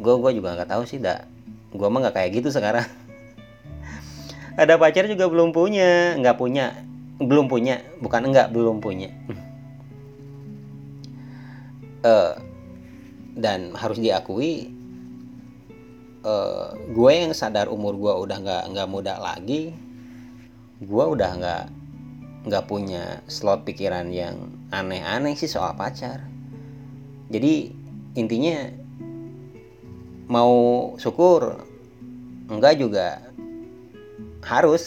gua 0.00 0.16
gua 0.18 0.30
juga 0.32 0.56
nggak 0.56 0.70
tahu 0.72 0.82
sih 0.88 0.98
dah 0.98 1.22
gua 1.70 1.92
mah 1.92 2.08
nggak 2.08 2.16
kayak 2.16 2.30
gitu 2.40 2.48
sekarang. 2.50 2.88
Ada 4.60 4.80
pacar 4.80 5.06
juga 5.06 5.30
belum 5.30 5.54
punya. 5.54 6.18
Nggak 6.18 6.36
punya. 6.40 6.74
Belum 7.22 7.46
punya. 7.46 7.84
Bukan 8.02 8.32
enggak 8.32 8.50
belum 8.50 8.82
punya. 8.82 9.12
Uh, 12.02 12.34
dan 13.44 13.72
harus 13.78 14.02
diakui 14.02 14.74
uh, 16.24 16.74
gue 16.92 17.12
yang 17.12 17.32
sadar 17.32 17.70
umur 17.72 17.96
gue 17.96 18.12
udah 18.26 18.36
nggak 18.42 18.64
nggak 18.74 18.88
muda 18.90 19.16
lagi 19.16 19.72
gue 20.80 21.04
udah 21.04 21.30
nggak 21.36 21.64
nggak 22.48 22.64
punya 22.64 23.20
slot 23.28 23.68
pikiran 23.68 24.08
yang 24.08 24.56
aneh-aneh 24.72 25.36
sih 25.36 25.50
soal 25.50 25.76
pacar. 25.76 26.24
Jadi 27.28 27.68
intinya 28.16 28.79
mau 30.30 30.54
syukur? 31.02 31.66
Enggak 32.46 32.78
juga. 32.78 33.18
Harus. 34.46 34.86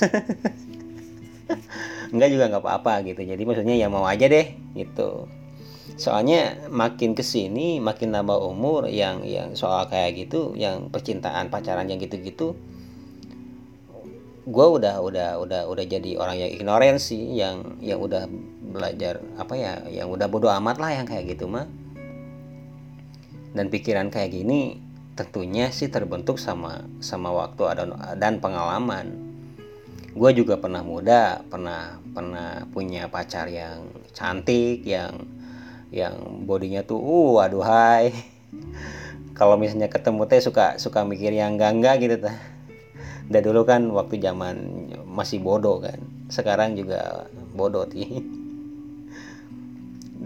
Enggak 2.16 2.30
juga 2.32 2.48
nggak 2.48 2.64
apa-apa 2.64 3.04
gitu. 3.04 3.22
Jadi 3.28 3.44
maksudnya 3.44 3.76
ya 3.76 3.92
mau 3.92 4.08
aja 4.08 4.26
deh 4.26 4.56
gitu. 4.74 5.28
Soalnya 6.00 6.58
makin 6.72 7.14
ke 7.14 7.22
sini 7.22 7.78
makin 7.84 8.16
nambah 8.16 8.40
umur 8.40 8.88
yang 8.88 9.22
yang 9.28 9.54
soal 9.54 9.86
kayak 9.92 10.16
gitu 10.26 10.56
yang 10.56 10.90
percintaan 10.90 11.52
pacaran 11.52 11.86
yang 11.86 12.02
gitu-gitu 12.02 12.58
gue 14.44 14.68
udah 14.68 15.00
udah 15.00 15.40
udah 15.40 15.62
udah 15.72 15.86
jadi 15.88 16.20
orang 16.20 16.36
yang 16.36 16.52
ignoran 16.52 17.00
sih 17.00 17.32
yang 17.32 17.80
yang 17.80 17.96
udah 18.04 18.28
belajar 18.60 19.24
apa 19.40 19.56
ya 19.56 19.74
yang 19.88 20.12
udah 20.12 20.28
bodoh 20.28 20.52
amat 20.52 20.84
lah 20.84 20.92
yang 20.92 21.08
kayak 21.08 21.32
gitu 21.32 21.48
mah. 21.48 21.68
Dan 23.54 23.70
pikiran 23.70 24.10
kayak 24.10 24.34
gini 24.34 24.82
tentunya 25.14 25.70
sih 25.70 25.94
terbentuk 25.94 26.42
sama 26.42 26.86
sama 26.98 27.30
waktu 27.30 27.86
dan 28.18 28.42
pengalaman. 28.42 29.14
Gue 30.14 30.30
juga 30.34 30.62
pernah 30.62 30.86
muda 30.86 31.42
pernah 31.50 31.98
pernah 32.14 32.66
punya 32.70 33.10
pacar 33.10 33.50
yang 33.50 33.90
cantik 34.14 34.86
yang 34.86 35.26
yang 35.94 36.46
bodinya 36.46 36.82
tuh 36.86 36.98
uh 37.02 37.46
aduhai 37.46 38.14
kalau 39.38 39.58
misalnya 39.58 39.90
ketemu 39.90 40.26
teh 40.30 40.42
suka 40.42 40.78
suka 40.82 41.06
mikir 41.06 41.34
yang 41.34 41.58
enggak 41.58 41.72
enggak 41.74 41.96
gitu 42.02 42.16
teh. 42.30 42.38
Udah 43.30 43.42
dulu 43.42 43.62
kan 43.66 43.82
waktu 43.90 44.22
zaman 44.22 44.90
masih 45.10 45.42
bodoh 45.42 45.82
kan 45.82 45.98
sekarang 46.30 46.74
juga 46.74 47.30
bodoh 47.54 47.86
sih. 47.90 48.10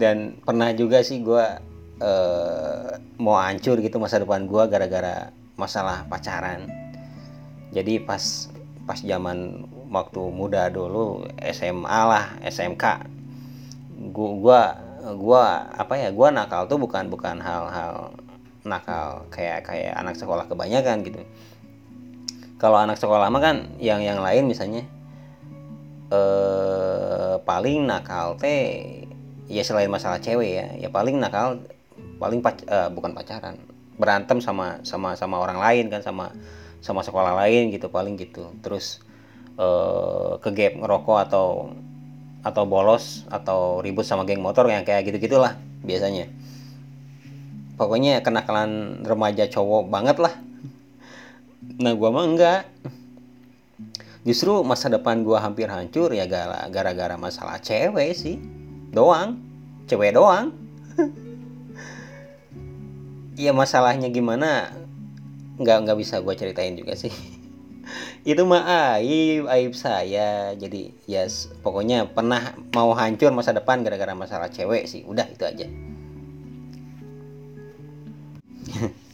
Dan 0.00 0.38
pernah 0.44 0.70
juga 0.72 1.02
sih 1.02 1.20
gue 1.20 1.67
uh, 2.00 2.98
mau 3.18 3.38
hancur 3.38 3.78
gitu 3.82 3.98
masa 3.98 4.22
depan 4.22 4.46
gue 4.46 4.62
gara-gara 4.70 5.30
masalah 5.58 6.06
pacaran. 6.06 6.70
Jadi 7.74 8.00
pas 8.00 8.48
pas 8.88 8.96
zaman 8.96 9.68
waktu 9.92 10.22
muda 10.32 10.72
dulu 10.72 11.28
SMA 11.52 12.00
lah 12.08 12.40
SMK 12.40 13.04
gua 14.14 14.80
gua 15.18 15.68
apa 15.76 15.98
ya 16.00 16.08
gua 16.14 16.32
nakal 16.32 16.64
tuh 16.64 16.80
bukan 16.80 17.12
bukan 17.12 17.42
hal-hal 17.42 18.16
nakal 18.64 19.28
kayak 19.28 19.68
kayak 19.68 19.92
anak 19.92 20.16
sekolah 20.16 20.48
kebanyakan 20.48 21.04
gitu. 21.04 21.20
Kalau 22.56 22.80
anak 22.80 22.96
sekolah 22.96 23.28
mah 23.28 23.42
kan 23.42 23.56
yang 23.76 24.00
yang 24.00 24.24
lain 24.24 24.48
misalnya 24.48 24.88
eh 26.08 27.36
paling 27.44 27.84
nakal 27.84 28.40
teh 28.40 29.04
ya 29.48 29.60
selain 29.60 29.92
masalah 29.92 30.20
cewek 30.20 30.50
ya 30.56 30.66
ya 30.80 30.88
paling 30.88 31.20
nakal 31.20 31.60
paling 32.18 32.42
pac 32.42 32.66
eh, 32.66 32.90
bukan 32.90 33.14
pacaran 33.14 33.56
berantem 33.98 34.38
sama 34.38 34.78
sama 34.86 35.18
sama 35.18 35.42
orang 35.42 35.58
lain 35.58 35.90
kan 35.90 36.02
sama 36.02 36.30
sama 36.78 37.02
sekolah 37.02 37.34
lain 37.46 37.74
gitu 37.74 37.90
paling 37.90 38.18
gitu. 38.18 38.50
Terus 38.62 39.02
eh, 39.58 40.32
ke 40.42 40.50
gap 40.54 40.74
ngerokok 40.78 41.18
atau 41.30 41.46
atau 42.42 42.64
bolos 42.66 43.26
atau 43.30 43.82
ribut 43.82 44.06
sama 44.06 44.22
geng 44.22 44.42
motor 44.42 44.70
yang 44.70 44.86
kayak 44.86 45.06
gitu 45.10 45.18
gitulah 45.18 45.58
biasanya. 45.82 46.30
Pokoknya 47.78 48.22
kenakalan 48.26 49.02
remaja 49.06 49.46
cowok 49.46 49.86
banget 49.86 50.18
lah. 50.18 50.34
Nah 51.78 51.94
gua 51.94 52.10
mah 52.10 52.26
enggak. 52.26 52.62
Justru 54.26 54.66
masa 54.66 54.90
depan 54.90 55.22
gua 55.22 55.38
hampir 55.42 55.70
hancur 55.70 56.10
ya 56.10 56.26
gara-gara 56.70 57.14
masalah 57.14 57.62
cewek 57.62 58.14
sih. 58.14 58.38
Doang. 58.90 59.38
Cewek 59.88 60.12
doang 60.12 60.52
ya 63.38 63.54
masalahnya 63.54 64.10
gimana 64.10 64.74
nggak 65.62 65.86
nggak 65.86 65.98
bisa 66.02 66.18
gua 66.18 66.34
ceritain 66.34 66.74
juga 66.74 66.98
sih. 66.98 67.14
Itu 68.28 68.44
mah 68.44 68.66
aib 68.98 69.46
aib 69.46 69.72
saya. 69.78 70.52
Jadi 70.58 70.92
ya 71.06 71.24
yes, 71.24 71.46
pokoknya 71.62 72.10
pernah 72.10 72.58
mau 72.74 72.90
hancur 72.98 73.30
masa 73.30 73.54
depan 73.54 73.86
gara-gara 73.86 74.12
masalah 74.12 74.50
cewek 74.50 74.90
sih. 74.90 75.06
Udah 75.06 75.24
itu 75.30 75.46
aja. 75.46 75.66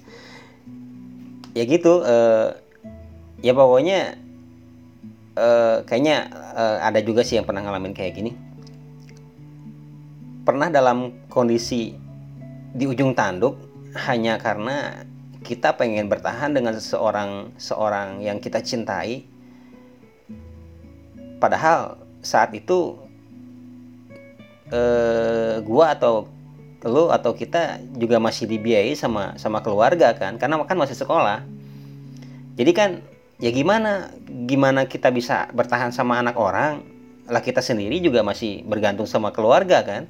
Ya 1.55 1.63
gitu 1.71 2.03
uh, 2.03 2.51
ya 3.39 3.55
pokoknya 3.55 4.19
uh, 5.39 5.87
kayaknya 5.87 6.27
uh, 6.35 6.83
ada 6.83 6.99
juga 6.99 7.23
sih 7.23 7.39
yang 7.39 7.47
pernah 7.47 7.63
ngalamin 7.63 7.95
kayak 7.95 8.19
gini. 8.19 8.35
Pernah 10.43 10.75
dalam 10.75 11.15
kondisi 11.31 11.95
di 12.75 12.85
ujung 12.91 13.15
tanduk 13.15 13.55
hanya 13.95 14.43
karena 14.43 15.07
kita 15.45 15.79
pengen 15.79 16.11
bertahan 16.11 16.51
dengan 16.51 16.75
seseorang 16.75 17.55
seorang 17.61 18.19
yang 18.25 18.43
kita 18.43 18.59
cintai. 18.65 19.29
Padahal 21.39 22.01
saat 22.25 22.51
itu 22.57 22.99
eh, 24.73 25.61
gua 25.63 25.95
atau 25.95 26.27
lu 26.85 27.09
atau 27.09 27.33
kita 27.33 27.81
juga 27.97 28.21
masih 28.21 28.45
dibiayai 28.45 28.93
sama 28.93 29.37
sama 29.41 29.65
keluarga 29.65 30.13
kan 30.17 30.37
karena 30.41 30.59
kan 30.67 30.77
masih 30.77 30.99
sekolah. 30.99 31.45
Jadi 32.59 32.73
kan 32.75 32.91
ya 33.39 33.51
gimana 33.53 34.11
gimana 34.49 34.89
kita 34.89 35.13
bisa 35.15 35.49
bertahan 35.55 35.95
sama 35.95 36.19
anak 36.19 36.35
orang? 36.35 36.83
Lah 37.25 37.41
kita 37.41 37.65
sendiri 37.65 38.05
juga 38.05 38.21
masih 38.21 38.65
bergantung 38.69 39.09
sama 39.09 39.33
keluarga 39.33 39.81
kan 39.81 40.09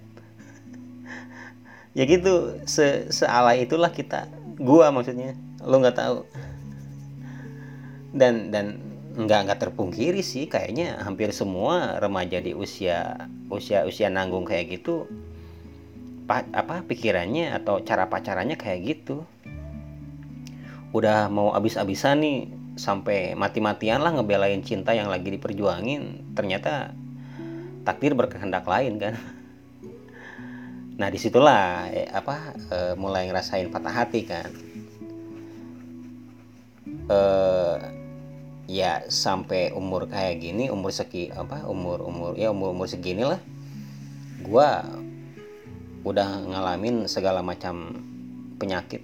ya 1.94 2.04
gitu 2.04 2.59
se 2.66 3.09
sealai 3.11 3.64
itulah 3.64 3.90
kita. 3.90 4.26
Gua 4.59 4.90
maksudnya 4.90 5.38
lo 5.62 5.80
nggak 5.80 5.98
tahu. 5.98 6.18
Dan 8.14 8.50
dan 8.54 8.78
nggak 9.14 9.40
nggak 9.46 9.61
terpungkiri 9.62 10.22
sih 10.26 10.50
kayaknya 10.50 10.98
hampir 10.98 11.30
semua 11.30 12.02
remaja 12.02 12.42
di 12.42 12.50
usia 12.50 13.30
usia 13.46 13.87
usia 13.87 14.11
nanggung 14.11 14.42
kayak 14.42 14.83
gitu 14.83 15.07
pa, 16.26 16.42
apa 16.50 16.83
pikirannya 16.83 17.54
atau 17.54 17.78
cara 17.87 18.11
pacarannya 18.11 18.59
kayak 18.59 18.80
gitu. 18.85 19.22
Udah 20.94 21.26
mau 21.30 21.54
abis-abisan 21.54 22.22
nih 22.22 22.38
sampai 22.74 23.38
mati-matian 23.38 24.02
lah 24.02 24.11
ngebelain 24.14 24.62
cinta 24.66 24.90
yang 24.94 25.07
lagi 25.07 25.30
diperjuangin 25.30 26.35
ternyata 26.35 26.90
takdir 27.87 28.18
berkehendak 28.18 28.66
lain 28.66 28.98
kan 28.98 29.14
nah 30.94 31.11
di 31.11 31.18
situlah 31.18 31.90
eh, 31.90 32.07
apa 32.11 32.54
eh, 32.70 32.94
mulai 32.94 33.26
ngerasain 33.26 33.70
patah 33.70 33.94
hati 33.94 34.20
kan. 34.26 34.50
Eh, 37.04 37.76
ya 38.64 39.04
sampai 39.12 39.74
umur 39.76 40.09
kayak 40.09 40.40
gini 40.40 40.72
umur 40.72 40.88
seki 40.88 41.28
apa 41.37 41.68
umur 41.68 42.00
umur 42.00 42.33
ya 42.33 42.48
umur 42.48 42.72
umur 42.72 42.88
segini 42.88 43.20
lah 43.20 43.37
gua 44.40 44.88
udah 46.04 46.48
ngalamin 46.48 47.04
segala 47.09 47.44
macam 47.44 47.96
penyakit 48.61 49.00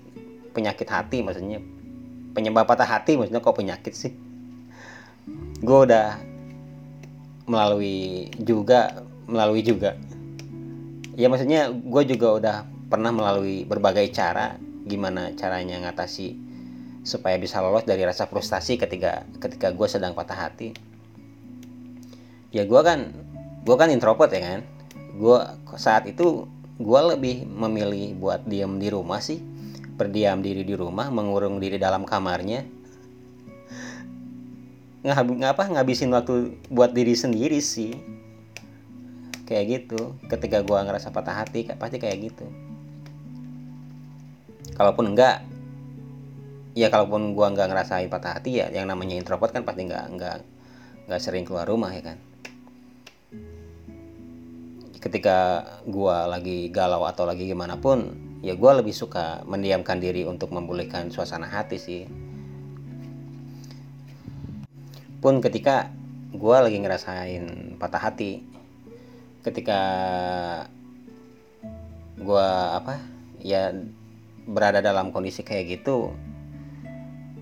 penyakit 0.53 0.89
hati 0.91 1.25
maksudnya. 1.25 1.63
Penyebab 2.31 2.69
patah 2.69 2.87
hati 2.87 3.19
maksudnya 3.19 3.43
kok 3.43 3.59
penyakit 3.59 3.95
sih? 3.95 4.13
Gue 5.61 5.79
udah 5.89 6.19
melalui 7.51 8.31
juga 8.39 9.03
melalui 9.27 9.67
juga 9.67 9.99
ya 11.21 11.29
maksudnya 11.29 11.69
gue 11.69 12.03
juga 12.09 12.29
udah 12.41 12.57
pernah 12.89 13.13
melalui 13.13 13.69
berbagai 13.69 14.09
cara 14.09 14.57
gimana 14.89 15.37
caranya 15.37 15.77
ngatasi 15.85 16.33
supaya 17.05 17.37
bisa 17.37 17.61
lolos 17.61 17.85
dari 17.85 18.01
rasa 18.09 18.25
frustasi 18.25 18.81
ketika 18.81 19.29
ketika 19.37 19.69
gue 19.69 19.85
sedang 19.85 20.17
patah 20.17 20.49
hati. 20.49 20.73
Ya 22.57 22.65
gue 22.65 22.81
kan 22.81 23.13
gue 23.69 23.77
kan 23.77 23.93
introvert 23.93 24.33
ya 24.33 24.41
kan? 24.41 24.61
Gue 25.21 25.39
saat 25.77 26.09
itu 26.09 26.49
gue 26.81 27.01
lebih 27.13 27.45
memilih 27.45 28.17
buat 28.17 28.41
diam 28.49 28.81
di 28.81 28.89
rumah 28.89 29.21
sih. 29.21 29.45
Berdiam 30.01 30.41
diri 30.41 30.65
di 30.65 30.73
rumah 30.73 31.13
mengurung 31.13 31.61
diri 31.61 31.77
dalam 31.77 32.09
kamarnya. 32.09 32.65
Ngapa? 35.05 35.69
Ngabisin 35.69 36.13
waktu 36.13 36.57
buat 36.73 36.97
diri 36.97 37.13
sendiri 37.13 37.61
sih 37.61 38.20
kayak 39.51 39.67
gitu. 39.67 40.15
Ketika 40.31 40.63
gua 40.63 40.87
ngerasa 40.87 41.11
patah 41.11 41.43
hati 41.43 41.67
pasti 41.75 41.99
kayak 41.99 42.31
gitu. 42.31 42.47
Kalaupun 44.79 45.11
enggak 45.11 45.43
ya 46.79 46.87
kalaupun 46.87 47.35
gua 47.35 47.51
nggak 47.51 47.67
ngerasain 47.67 48.07
patah 48.07 48.39
hati 48.39 48.63
ya 48.63 48.71
yang 48.71 48.87
namanya 48.87 49.19
introvert 49.19 49.51
kan 49.51 49.67
pasti 49.67 49.91
nggak 49.91 50.05
nggak 50.15 50.37
nggak 51.11 51.21
sering 51.21 51.43
keluar 51.43 51.67
rumah 51.67 51.91
ya 51.91 52.15
kan? 52.15 52.19
Ketika 55.03 55.67
gua 55.91 56.31
lagi 56.31 56.71
galau 56.71 57.03
atau 57.03 57.27
lagi 57.27 57.51
gimana 57.51 57.75
pun 57.75 58.15
ya 58.47 58.55
gua 58.55 58.79
lebih 58.79 58.95
suka 58.95 59.43
mendiamkan 59.51 59.99
diri 59.99 60.23
untuk 60.31 60.55
memulihkan 60.55 61.11
suasana 61.11 61.51
hati 61.51 61.77
sih. 61.83 62.03
Pun 65.19 65.43
ketika 65.43 65.91
gua 66.31 66.63
lagi 66.63 66.79
ngerasain 66.79 67.75
patah 67.77 67.99
hati 67.99 68.50
ketika 69.41 69.81
gua 72.21 72.77
apa 72.77 73.01
ya 73.41 73.73
berada 74.45 74.85
dalam 74.85 75.13
kondisi 75.15 75.41
kayak 75.41 75.81
gitu 75.81 76.13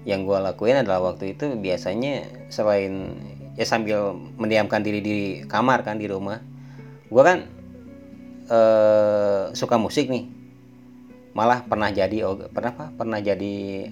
yang 0.07 0.25
gue 0.25 0.39
lakuin 0.41 0.81
adalah 0.81 1.13
waktu 1.13 1.37
itu 1.37 1.53
biasanya 1.59 2.25
selain 2.49 3.19
ya 3.59 3.67
sambil 3.67 4.17
mendiamkan 4.39 4.81
diri 4.81 5.01
di 5.03 5.19
kamar 5.45 5.85
kan 5.85 6.01
di 6.01 6.09
rumah 6.09 6.41
gue 7.09 7.23
kan 7.25 7.39
eh, 8.49 9.43
suka 9.53 9.77
musik 9.77 10.09
nih. 10.09 10.29
Malah 11.37 11.63
pernah 11.69 11.93
jadi 11.93 12.25
pernah 12.51 12.73
apa 12.75 12.87
pernah 12.97 13.21
jadi 13.23 13.87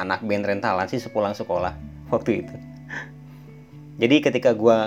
anak 0.00 0.24
band 0.24 0.44
rentalan 0.48 0.88
sih 0.88 0.98
sepulang 0.98 1.36
sekolah 1.36 1.76
waktu 2.12 2.44
itu. 2.44 2.56
Jadi 4.00 4.16
ketika 4.24 4.56
gue 4.56 4.78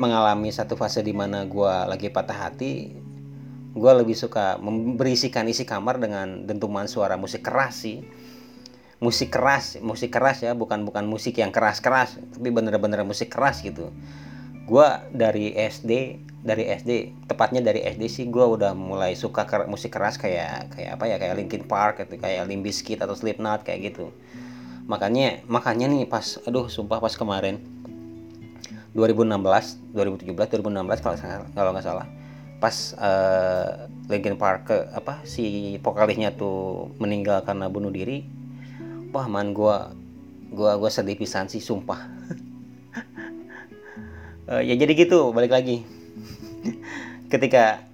mengalami 0.00 0.48
satu 0.48 0.76
fase 0.78 1.04
di 1.04 1.12
mana 1.12 1.44
gue 1.44 1.74
lagi 1.88 2.08
patah 2.08 2.48
hati 2.48 3.02
gue 3.72 3.92
lebih 3.92 4.12
suka 4.12 4.60
memberisikan 4.60 5.48
isi 5.48 5.64
kamar 5.64 5.96
dengan 5.96 6.44
dentuman 6.44 6.84
suara 6.84 7.16
musik 7.16 7.40
keras 7.40 7.88
sih. 7.88 8.04
Musik 9.02 9.34
keras 9.34 9.82
musik 9.82 10.14
keras 10.14 10.46
ya 10.46 10.54
bukan 10.54 10.86
bukan 10.86 11.02
musik 11.10 11.34
yang 11.42 11.50
keras 11.50 11.82
keras 11.82 12.14
tapi 12.36 12.54
bener-bener 12.54 13.02
musik 13.02 13.32
keras 13.32 13.64
gitu. 13.64 13.90
Gue 14.68 14.86
dari 15.10 15.56
SD 15.56 16.22
dari 16.42 16.70
SD 16.70 16.90
tepatnya 17.26 17.64
dari 17.64 17.82
SD 17.82 18.02
sih 18.06 18.24
gue 18.30 18.44
udah 18.44 18.76
mulai 18.78 19.18
suka 19.18 19.42
ker 19.48 19.66
musik 19.66 19.90
keras 19.90 20.20
kayak 20.20 20.70
kayak 20.76 21.00
apa 21.00 21.04
ya 21.10 21.16
kayak 21.18 21.34
Linkin 21.34 21.64
Park 21.66 22.06
gitu 22.06 22.20
kayak 22.20 22.46
Limp 22.46 22.62
Bizkit 22.62 23.02
atau 23.02 23.16
Slipknot 23.16 23.66
kayak 23.66 23.90
gitu. 23.90 24.14
Makanya 24.86 25.42
makanya 25.50 25.90
nih 25.90 26.06
pas 26.06 26.38
aduh 26.46 26.70
sumpah 26.70 27.02
pas 27.02 27.14
kemarin 27.18 27.71
2016 28.92 29.96
2017 29.96 30.36
2016 30.36 31.04
kalau 31.04 31.16
kalau 31.56 31.70
nggak 31.72 31.86
salah. 31.86 32.06
Pas 32.62 32.94
uh, 32.94 33.90
Linkin 34.06 34.38
Park 34.38 34.70
ke 34.70 34.76
apa 34.92 35.24
si 35.26 35.76
vokalisnya 35.82 36.36
tuh 36.36 36.92
meninggal 37.02 37.42
karena 37.42 37.66
bunuh 37.66 37.90
diri 37.90 38.22
wah 39.12 39.28
man 39.28 39.52
gua 39.52 39.92
gua 40.48 40.80
gua 40.80 40.90
sedih 40.92 41.14
pisan 41.14 41.46
sih 41.46 41.60
sumpah. 41.60 42.00
Uh, 44.48 44.62
ya 44.68 44.74
jadi 44.74 44.92
gitu 44.96 45.30
balik 45.36 45.52
lagi. 45.52 45.84
Ketika 47.32 47.84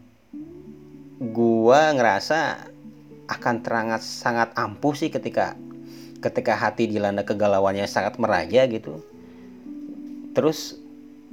gua 1.19 1.95
ngerasa 1.95 2.71
akan 3.29 3.61
terangat 3.61 4.01
sangat 4.01 4.57
ampuh 4.57 4.97
sih 4.97 5.13
ketika 5.13 5.53
ketika 6.25 6.57
hati 6.57 6.89
dilanda 6.89 7.23
kegalauannya 7.27 7.85
sangat 7.85 8.17
meraja 8.17 8.65
gitu. 8.71 9.05
Terus 10.33 10.88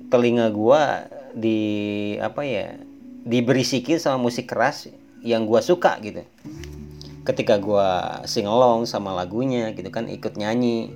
telinga 0.10 0.54
gua 0.54 1.10
di 1.36 1.60
apa 2.22 2.46
ya 2.46 2.80
diberisikin 3.26 3.98
sama 3.98 4.22
musik 4.22 4.48
keras 4.48 4.88
yang 5.26 5.50
gua 5.50 5.60
suka 5.60 5.98
gitu. 6.02 6.22
Ketika 7.26 7.58
gue 7.58 7.90
singelong 8.30 8.86
sama 8.86 9.10
lagunya 9.10 9.74
gitu 9.74 9.90
kan 9.90 10.06
ikut 10.06 10.38
nyanyi 10.38 10.94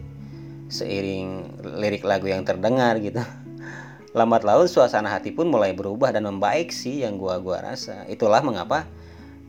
seiring 0.69 1.57
lirik 1.81 2.05
lagu 2.05 2.29
yang 2.29 2.45
terdengar 2.45 3.01
gitu. 3.01 3.17
Lambat 4.17 4.45
laun 4.45 4.69
suasana 4.69 5.09
hati 5.09 5.33
pun 5.33 5.49
mulai 5.49 5.73
berubah 5.73 6.13
dan 6.13 6.29
membaik 6.29 6.69
sih 6.69 7.01
yang 7.01 7.17
gua 7.17 7.41
gua 7.41 7.73
rasa. 7.73 8.05
Itulah 8.05 8.45
mengapa 8.45 8.85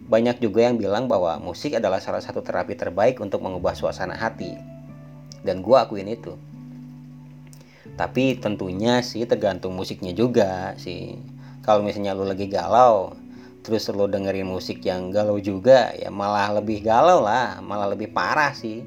banyak 0.09 0.41
juga 0.41 0.67
yang 0.67 0.81
bilang 0.81 1.05
bahwa 1.05 1.37
musik 1.39 1.77
adalah 1.77 2.01
salah 2.01 2.25
satu 2.25 2.41
terapi 2.41 2.75
terbaik 2.75 3.21
untuk 3.21 3.45
mengubah 3.45 3.77
suasana 3.77 4.17
hati. 4.17 4.57
Dan 5.45 5.61
gua 5.61 5.85
akuin 5.85 6.09
itu 6.09 6.33
tapi 8.01 8.41
tentunya 8.41 9.05
sih 9.05 9.29
tergantung 9.29 9.77
musiknya 9.77 10.17
juga 10.17 10.73
sih. 10.81 11.21
Kalau 11.61 11.85
misalnya 11.85 12.17
lu 12.17 12.25
lagi 12.25 12.49
galau 12.49 13.13
terus 13.61 13.93
lo 13.93 14.09
dengerin 14.09 14.49
musik 14.49 14.81
yang 14.89 15.13
galau 15.13 15.37
juga 15.37 15.93
ya 15.93 16.09
malah 16.09 16.49
lebih 16.57 16.81
galau 16.81 17.21
lah 17.21 17.61
malah 17.61 17.93
lebih 17.93 18.09
parah 18.09 18.57
sih. 18.57 18.81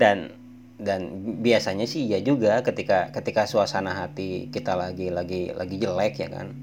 Dan 0.00 0.32
dan 0.80 1.12
biasanya 1.44 1.84
sih 1.84 2.08
ya 2.08 2.16
juga 2.24 2.64
ketika 2.64 3.12
ketika 3.12 3.44
suasana 3.44 3.92
hati 3.92 4.48
kita 4.48 4.72
lagi 4.72 5.12
lagi 5.12 5.52
lagi 5.52 5.76
jelek 5.76 6.16
ya 6.16 6.32
kan 6.32 6.56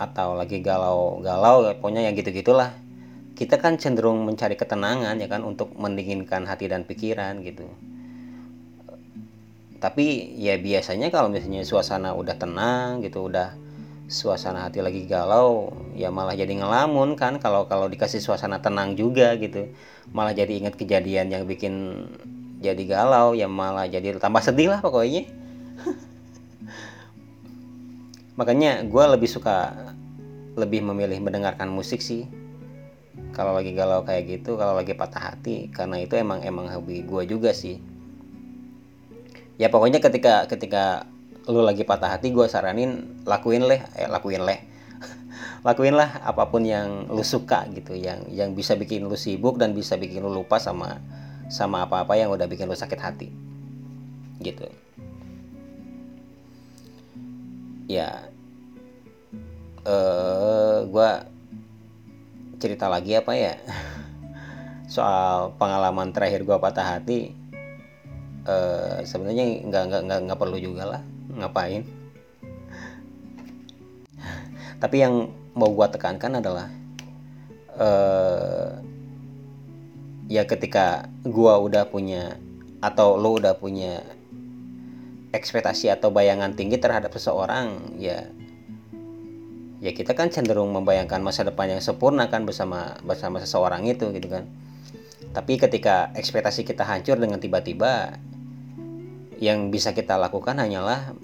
atau 0.00 0.32
lagi 0.32 0.64
galau 0.64 1.20
galau 1.20 1.68
ya, 1.68 1.76
pokoknya 1.76 2.08
yang 2.08 2.16
gitu 2.16 2.32
gitulah 2.32 2.72
kita 3.36 3.60
kan 3.60 3.76
cenderung 3.76 4.24
mencari 4.24 4.56
ketenangan 4.56 5.20
ya 5.20 5.28
kan 5.28 5.44
untuk 5.44 5.76
mendinginkan 5.76 6.48
hati 6.48 6.72
dan 6.72 6.88
pikiran 6.88 7.44
gitu. 7.44 7.68
Tapi 9.76 10.32
ya 10.40 10.56
biasanya 10.56 11.12
kalau 11.12 11.28
misalnya 11.28 11.60
suasana 11.68 12.16
udah 12.16 12.32
tenang 12.40 13.04
gitu 13.04 13.28
udah 13.28 13.52
suasana 14.08 14.64
hati 14.64 14.80
lagi 14.80 15.04
galau 15.04 15.68
ya 15.92 16.08
malah 16.08 16.32
jadi 16.32 16.48
ngelamun 16.48 17.12
kan 17.12 17.36
kalau 17.36 17.68
kalau 17.68 17.92
dikasih 17.92 18.24
suasana 18.24 18.64
tenang 18.64 18.96
juga 18.96 19.36
gitu. 19.36 19.68
Malah 20.16 20.32
jadi 20.32 20.56
ingat 20.56 20.80
kejadian 20.80 21.28
yang 21.28 21.44
bikin 21.44 22.08
jadi 22.64 22.82
galau 22.88 23.36
ya 23.36 23.52
malah 23.52 23.84
jadi 23.84 24.16
tambah 24.16 24.40
sedih 24.40 24.72
lah 24.72 24.80
pokoknya. 24.80 25.28
Makanya 28.40 28.80
gue 28.80 29.04
lebih 29.12 29.28
suka 29.28 29.76
lebih 30.56 30.80
memilih 30.80 31.20
mendengarkan 31.20 31.68
musik 31.68 32.00
sih 32.00 32.24
kalau 33.36 33.52
lagi 33.52 33.76
galau 33.76 34.00
kayak 34.00 34.40
gitu 34.40 34.56
kalau 34.56 34.72
lagi 34.72 34.96
patah 34.96 35.32
hati 35.32 35.68
karena 35.68 36.00
itu 36.00 36.16
emang 36.16 36.40
emang 36.40 36.72
hobi 36.72 37.04
gue 37.04 37.22
juga 37.28 37.52
sih. 37.52 37.76
Ya 39.60 39.68
pokoknya 39.68 40.00
ketika 40.00 40.48
ketika 40.48 41.04
lu 41.44 41.60
lagi 41.60 41.84
patah 41.84 42.16
hati 42.16 42.32
gue 42.32 42.48
saranin 42.48 43.20
lakuin 43.28 43.68
leh 43.68 43.84
eh, 44.00 44.08
lakuin 44.08 44.40
leh. 44.40 44.60
Lakuin 45.66 45.92
lah 45.92 46.24
apa 46.24 46.48
pun 46.48 46.64
yang 46.64 47.12
lu 47.12 47.20
suka 47.20 47.68
gitu 47.76 47.92
yang 47.92 48.24
yang 48.32 48.56
bisa 48.56 48.72
bikin 48.72 49.04
lu 49.04 49.18
sibuk 49.20 49.60
dan 49.60 49.76
bisa 49.76 50.00
bikin 50.00 50.24
lu 50.24 50.32
lupa 50.32 50.56
sama 50.56 50.96
sama 51.52 51.84
apa-apa 51.84 52.16
yang 52.16 52.32
udah 52.32 52.48
bikin 52.48 52.64
lu 52.64 52.76
sakit 52.76 53.00
hati. 53.00 53.28
Gitu. 54.40 54.64
Ya 57.84 58.32
eh 59.84 59.92
uh, 59.92 60.88
gue 60.88 61.35
cerita 62.56 62.88
lagi 62.88 63.16
apa 63.16 63.32
ya? 63.36 63.54
Soal 64.86 65.52
pengalaman 65.58 66.14
terakhir 66.14 66.46
gue 66.46 66.56
patah 66.56 66.96
hati 66.96 67.34
uh, 68.46 69.02
sebenarnya 69.02 69.66
nggak 69.66 69.82
nggak 69.90 70.02
nggak 70.06 70.20
nggak 70.30 70.40
perlu 70.40 70.58
juga 70.58 70.84
lah. 70.96 71.02
Ngapain? 71.36 71.82
Tapi 74.76 74.96
yang 75.00 75.32
mau 75.56 75.72
gua 75.72 75.88
tekankan 75.88 76.40
adalah 76.40 76.68
uh, 77.76 78.76
ya 80.28 80.44
ketika 80.44 81.08
gua 81.24 81.56
udah 81.60 81.88
punya 81.88 82.36
atau 82.84 83.16
lo 83.16 83.40
udah 83.40 83.56
punya 83.56 84.04
ekspektasi 85.32 85.92
atau 85.92 86.12
bayangan 86.12 86.52
tinggi 86.54 86.76
terhadap 86.76 87.12
seseorang 87.12 87.96
ya 87.96 88.28
ya 89.86 89.94
kita 89.94 90.18
kan 90.18 90.34
cenderung 90.34 90.74
membayangkan 90.74 91.22
masa 91.22 91.46
depan 91.46 91.70
yang 91.70 91.78
sempurna 91.78 92.26
kan 92.26 92.42
bersama 92.42 92.98
bersama 93.06 93.38
seseorang 93.38 93.86
itu 93.86 94.10
gitu 94.10 94.26
kan. 94.26 94.50
Tapi 95.30 95.62
ketika 95.62 96.10
ekspektasi 96.18 96.66
kita 96.66 96.82
hancur 96.82 97.14
dengan 97.22 97.38
tiba-tiba 97.38 98.18
yang 99.38 99.70
bisa 99.70 99.94
kita 99.94 100.18
lakukan 100.18 100.58
hanyalah 100.58 101.14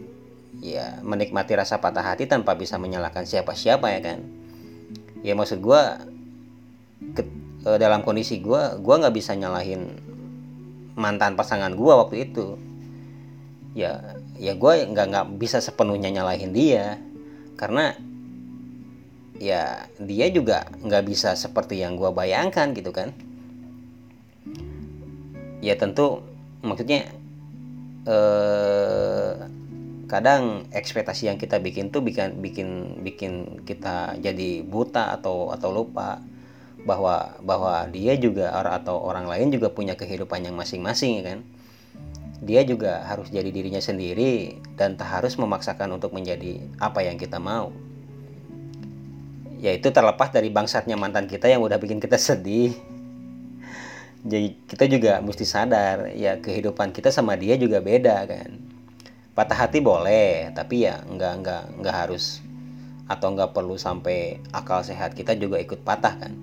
ya 0.62 1.02
menikmati 1.02 1.58
rasa 1.58 1.82
patah 1.82 2.14
hati 2.14 2.30
tanpa 2.30 2.54
bisa 2.54 2.78
menyalahkan 2.78 3.26
siapa-siapa 3.26 3.90
ya 3.98 4.00
kan. 4.14 4.18
Ya 5.26 5.34
maksud 5.34 5.58
gue 5.58 5.82
ke, 7.18 7.22
eh, 7.66 7.78
dalam 7.82 8.06
kondisi 8.06 8.38
gue 8.38 8.78
gue 8.78 8.94
nggak 8.94 9.16
bisa 9.16 9.34
nyalahin 9.34 9.90
mantan 10.94 11.34
pasangan 11.34 11.74
gue 11.74 11.92
waktu 11.98 12.30
itu. 12.30 12.54
Ya 13.74 14.22
ya 14.38 14.54
gue 14.54 14.72
nggak 14.86 15.06
nggak 15.10 15.26
bisa 15.34 15.58
sepenuhnya 15.58 16.14
nyalahin 16.14 16.54
dia. 16.54 17.02
Karena 17.58 17.98
ya 19.42 19.90
dia 19.98 20.30
juga 20.30 20.70
nggak 20.86 21.04
bisa 21.10 21.34
seperti 21.34 21.82
yang 21.82 21.98
gue 21.98 22.14
bayangkan 22.14 22.70
gitu 22.78 22.94
kan. 22.94 23.10
Ya 25.58 25.74
tentu 25.74 26.22
maksudnya 26.62 27.10
eh, 28.06 29.32
kadang 30.06 30.70
ekspektasi 30.70 31.26
yang 31.26 31.38
kita 31.42 31.58
bikin 31.58 31.90
tuh 31.90 32.06
bikin 32.06 32.38
bikin 32.38 32.68
bikin 33.02 33.32
kita 33.66 34.14
jadi 34.22 34.62
buta 34.62 35.10
atau 35.18 35.50
atau 35.50 35.74
lupa 35.74 36.22
bahwa 36.86 37.34
bahwa 37.42 37.86
dia 37.90 38.14
juga 38.18 38.54
atau 38.54 39.02
orang 39.02 39.26
lain 39.26 39.50
juga 39.50 39.74
punya 39.74 39.98
kehidupan 39.98 40.46
yang 40.46 40.54
masing-masing 40.54 41.26
kan. 41.26 41.38
Dia 42.42 42.66
juga 42.66 43.06
harus 43.06 43.30
jadi 43.30 43.54
dirinya 43.54 43.78
sendiri 43.78 44.58
dan 44.74 44.98
tak 44.98 45.14
harus 45.14 45.38
memaksakan 45.38 45.94
untuk 45.94 46.10
menjadi 46.10 46.58
apa 46.82 47.06
yang 47.06 47.14
kita 47.14 47.38
mau 47.38 47.70
yaitu 49.62 49.94
terlepas 49.94 50.34
dari 50.34 50.50
bangsatnya 50.50 50.98
mantan 50.98 51.30
kita 51.30 51.46
yang 51.46 51.62
udah 51.62 51.78
bikin 51.78 52.02
kita 52.02 52.18
sedih. 52.18 52.74
Jadi 54.26 54.58
kita 54.66 54.90
juga 54.90 55.22
mesti 55.22 55.46
sadar 55.46 56.10
ya 56.18 56.42
kehidupan 56.42 56.90
kita 56.90 57.14
sama 57.14 57.38
dia 57.38 57.54
juga 57.54 57.78
beda 57.78 58.26
kan. 58.26 58.58
Patah 59.38 59.66
hati 59.66 59.78
boleh 59.78 60.50
tapi 60.50 60.82
ya 60.90 60.98
nggak 61.06 61.32
nggak 61.46 61.62
nggak 61.78 61.94
harus 61.94 62.42
atau 63.06 63.30
nggak 63.34 63.54
perlu 63.54 63.78
sampai 63.78 64.42
akal 64.50 64.82
sehat 64.82 65.14
kita 65.14 65.38
juga 65.38 65.62
ikut 65.62 65.86
patah 65.86 66.14
kan. 66.18 66.34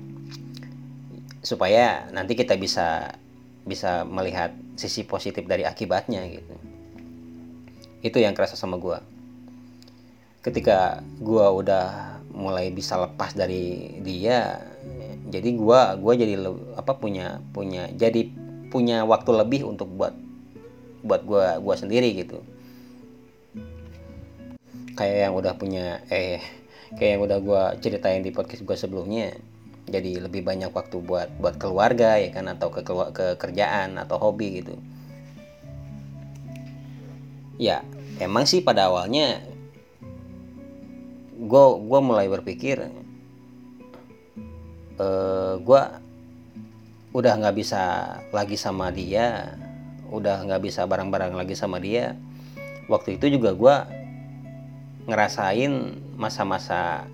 Supaya 1.43 2.07
nanti 2.15 2.39
kita 2.39 2.55
bisa 2.55 3.19
bisa 3.67 4.07
melihat 4.07 4.55
sisi 4.79 5.03
positif 5.03 5.43
dari 5.43 5.67
akibatnya 5.67 6.23
gitu. 6.23 6.55
Itu 7.99 8.23
yang 8.23 8.31
kerasa 8.31 8.55
sama 8.55 8.79
gue 8.79 9.19
ketika 10.39 11.03
gue 11.19 11.47
udah 11.51 12.18
mulai 12.39 12.71
bisa 12.71 12.95
lepas 12.95 13.35
dari 13.35 13.99
dia 13.99 14.63
jadi 15.29 15.49
gue 15.53 15.81
gua 16.01 16.13
jadi 16.17 16.35
apa 16.73 16.97
punya 16.97 17.37
punya 17.53 17.85
jadi 17.93 18.33
punya 18.73 19.05
waktu 19.05 19.29
lebih 19.29 19.61
untuk 19.69 19.91
buat 19.93 20.17
buat 21.05 21.21
gue 21.23 21.45
gua 21.61 21.75
sendiri 21.77 22.11
gitu. 22.17 22.41
Kayak 24.97 25.29
yang 25.29 25.33
udah 25.37 25.53
punya 25.55 26.01
eh 26.09 26.41
kayak 26.97 27.11
yang 27.17 27.21
udah 27.23 27.39
gue 27.39 27.63
ceritain 27.85 28.25
di 28.25 28.33
podcast 28.33 28.65
gue 28.65 28.73
sebelumnya 28.73 29.37
jadi 29.85 30.25
lebih 30.25 30.41
banyak 30.41 30.73
waktu 30.73 30.97
buat 31.01 31.29
buat 31.37 31.61
keluarga 31.61 32.17
ya 32.17 32.33
kan 32.33 32.49
atau 32.49 32.73
ke 32.73 32.81
ke 33.13 33.25
kerjaan 33.37 34.01
atau 34.01 34.17
hobi 34.17 34.65
gitu. 34.65 34.73
Ya 37.61 37.85
emang 38.17 38.49
sih 38.49 38.65
pada 38.65 38.89
awalnya 38.89 39.45
gue 41.39 41.65
gue 41.79 41.99
mulai 42.03 42.27
berpikir 42.27 42.83
uh, 42.83 42.91
eh, 44.99 45.53
gue 45.63 45.81
udah 47.15 47.33
nggak 47.39 47.55
bisa 47.55 47.81
lagi 48.35 48.59
sama 48.59 48.91
dia 48.91 49.55
udah 50.09 50.41
nggak 50.45 50.61
bisa 50.65 50.89
bareng-bareng 50.89 51.37
lagi 51.37 51.53
sama 51.53 51.77
dia. 51.77 52.17
Waktu 52.89 53.21
itu 53.21 53.37
juga 53.37 53.53
gue 53.53 53.75
ngerasain 55.05 55.71
masa-masa 56.17 57.05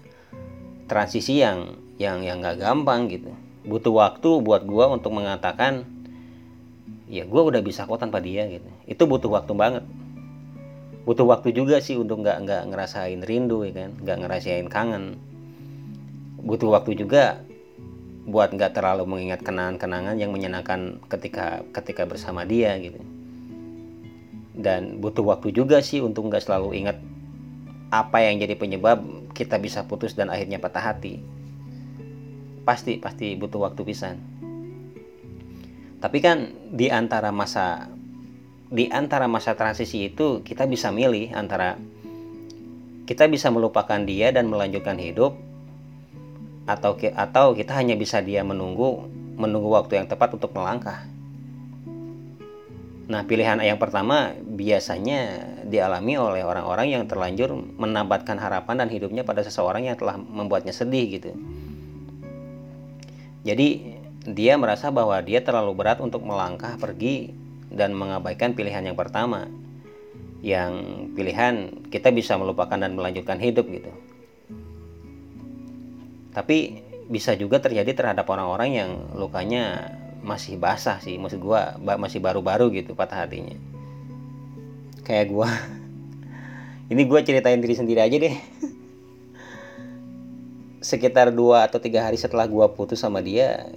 transisi 0.87 1.43
yang 1.43 1.75
yang 1.99 2.23
yang 2.23 2.39
nggak 2.39 2.63
gampang 2.63 3.11
gitu. 3.11 3.31
Butuh 3.67 3.91
waktu 3.91 4.29
buat 4.39 4.63
gue 4.63 4.85
untuk 4.87 5.11
mengatakan 5.15 5.83
ya 7.11 7.27
gue 7.27 7.41
udah 7.41 7.61
bisa 7.61 7.83
kok 7.83 7.99
tanpa 7.99 8.23
dia 8.23 8.47
gitu. 8.47 8.67
Itu 8.87 9.03
butuh 9.05 9.31
waktu 9.35 9.53
banget 9.53 9.83
butuh 11.05 11.25
waktu 11.29 11.53
juga 11.53 11.77
sih 11.77 11.95
untuk 11.95 12.25
nggak 12.25 12.37
nggak 12.43 12.63
ngerasain 12.73 13.21
rindu 13.21 13.61
ya 13.61 13.85
kan? 13.85 13.91
Nggak 14.01 14.17
ngerasain 14.25 14.67
kangen. 14.67 15.21
Butuh 16.41 16.73
waktu 16.73 16.97
juga 16.97 17.45
buat 18.25 18.49
nggak 18.49 18.73
terlalu 18.73 19.05
mengingat 19.05 19.45
kenangan-kenangan 19.45 20.17
yang 20.17 20.33
menyenangkan 20.33 20.97
ketika 21.05 21.61
ketika 21.69 22.09
bersama 22.09 22.41
dia 22.41 22.73
gitu. 22.81 22.97
Dan 24.57 24.97
butuh 24.97 25.21
waktu 25.21 25.53
juga 25.53 25.85
sih 25.85 26.01
untuk 26.01 26.25
nggak 26.33 26.41
selalu 26.41 26.73
ingat 26.81 26.97
apa 27.93 28.25
yang 28.25 28.41
jadi 28.41 28.57
penyebab 28.57 29.05
kita 29.37 29.61
bisa 29.61 29.85
putus 29.85 30.17
dan 30.17 30.33
akhirnya 30.33 30.57
patah 30.57 30.89
hati. 30.89 31.21
Pasti 32.65 32.97
pasti 32.97 33.37
butuh 33.37 33.61
waktu 33.61 33.81
pisan. 33.85 34.17
Tapi 36.01 36.17
kan 36.17 36.49
di 36.73 36.89
antara 36.89 37.29
masa 37.29 37.93
di 38.69 38.89
antara 38.89 39.29
masa 39.29 39.53
transisi 39.53 40.09
itu 40.09 40.41
kita 40.41 40.65
bisa 40.65 40.89
milih 40.89 41.33
antara 41.37 41.77
kita 43.05 43.29
bisa 43.29 43.53
melupakan 43.53 44.01
dia 44.01 44.33
dan 44.33 44.49
melanjutkan 44.49 44.97
hidup 44.97 45.37
atau 46.65 46.97
atau 46.97 47.53
kita 47.53 47.77
hanya 47.77 47.93
bisa 47.93 48.25
dia 48.25 48.41
menunggu 48.41 49.05
menunggu 49.37 49.69
waktu 49.69 50.01
yang 50.01 50.07
tepat 50.09 50.33
untuk 50.33 50.55
melangkah. 50.57 51.05
Nah, 53.05 53.21
pilihan 53.21 53.61
yang 53.61 53.77
pertama 53.77 54.33
biasanya 54.41 55.45
dialami 55.61 56.17
oleh 56.17 56.41
orang-orang 56.41 56.89
yang 56.89 57.03
terlanjur 57.05 57.53
menabatkan 57.53 58.41
harapan 58.41 58.81
dan 58.81 58.89
hidupnya 58.89 59.21
pada 59.21 59.45
seseorang 59.45 59.85
yang 59.85 59.93
telah 59.93 60.17
membuatnya 60.17 60.73
sedih 60.73 61.21
gitu. 61.21 61.37
Jadi 63.45 63.93
dia 64.25 64.57
merasa 64.57 64.89
bahwa 64.89 65.21
dia 65.21 65.37
terlalu 65.45 65.77
berat 65.77 66.01
untuk 66.01 66.25
melangkah 66.25 66.73
pergi 66.81 67.44
dan 67.71 67.93
mengabaikan 67.93 68.53
pilihan 68.53 68.85
yang 68.85 68.97
pertama. 68.97 69.49
Yang 70.45 70.73
pilihan 71.17 71.85
kita 71.89 72.13
bisa 72.13 72.37
melupakan 72.37 72.77
dan 72.77 72.93
melanjutkan 72.93 73.41
hidup 73.41 73.65
gitu. 73.71 73.91
Tapi 76.35 76.83
bisa 77.09 77.33
juga 77.37 77.61
terjadi 77.61 77.93
terhadap 77.95 78.27
orang-orang 78.29 78.69
yang 78.75 78.89
lukanya 79.15 79.95
masih 80.25 80.57
basah 80.57 80.97
sih, 81.01 81.17
maksud 81.21 81.37
gua 81.41 81.77
masih 81.97 82.21
baru-baru 82.21 82.69
gitu 82.73 82.93
patah 82.93 83.25
hatinya. 83.25 83.57
Kayak 85.05 85.33
gua. 85.33 85.49
Ini 86.93 87.01
gua 87.09 87.25
ceritain 87.25 87.57
diri 87.57 87.73
sendiri 87.73 88.01
aja 88.05 88.17
deh 88.21 88.35
sekitar 90.85 91.33
dua 91.33 91.65
atau 91.65 91.81
tiga 91.81 92.05
hari 92.05 92.13
setelah 92.13 92.45
gue 92.45 92.61
putus 92.77 93.01
sama 93.01 93.17
dia 93.17 93.73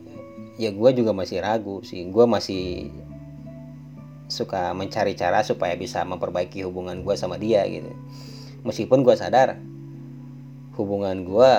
ya 0.60 0.68
gue 0.68 0.90
juga 0.92 1.16
masih 1.16 1.40
ragu 1.40 1.80
sih 1.80 2.04
gue 2.04 2.24
masih 2.28 2.92
suka 4.28 4.76
mencari 4.76 5.16
cara 5.16 5.40
supaya 5.40 5.74
bisa 5.74 6.04
memperbaiki 6.04 6.60
hubungan 6.62 7.00
gue 7.00 7.14
sama 7.16 7.40
dia 7.40 7.64
gitu. 7.64 7.90
Meskipun 8.62 9.00
gue 9.00 9.16
sadar 9.16 9.56
hubungan 10.76 11.24
gue 11.24 11.52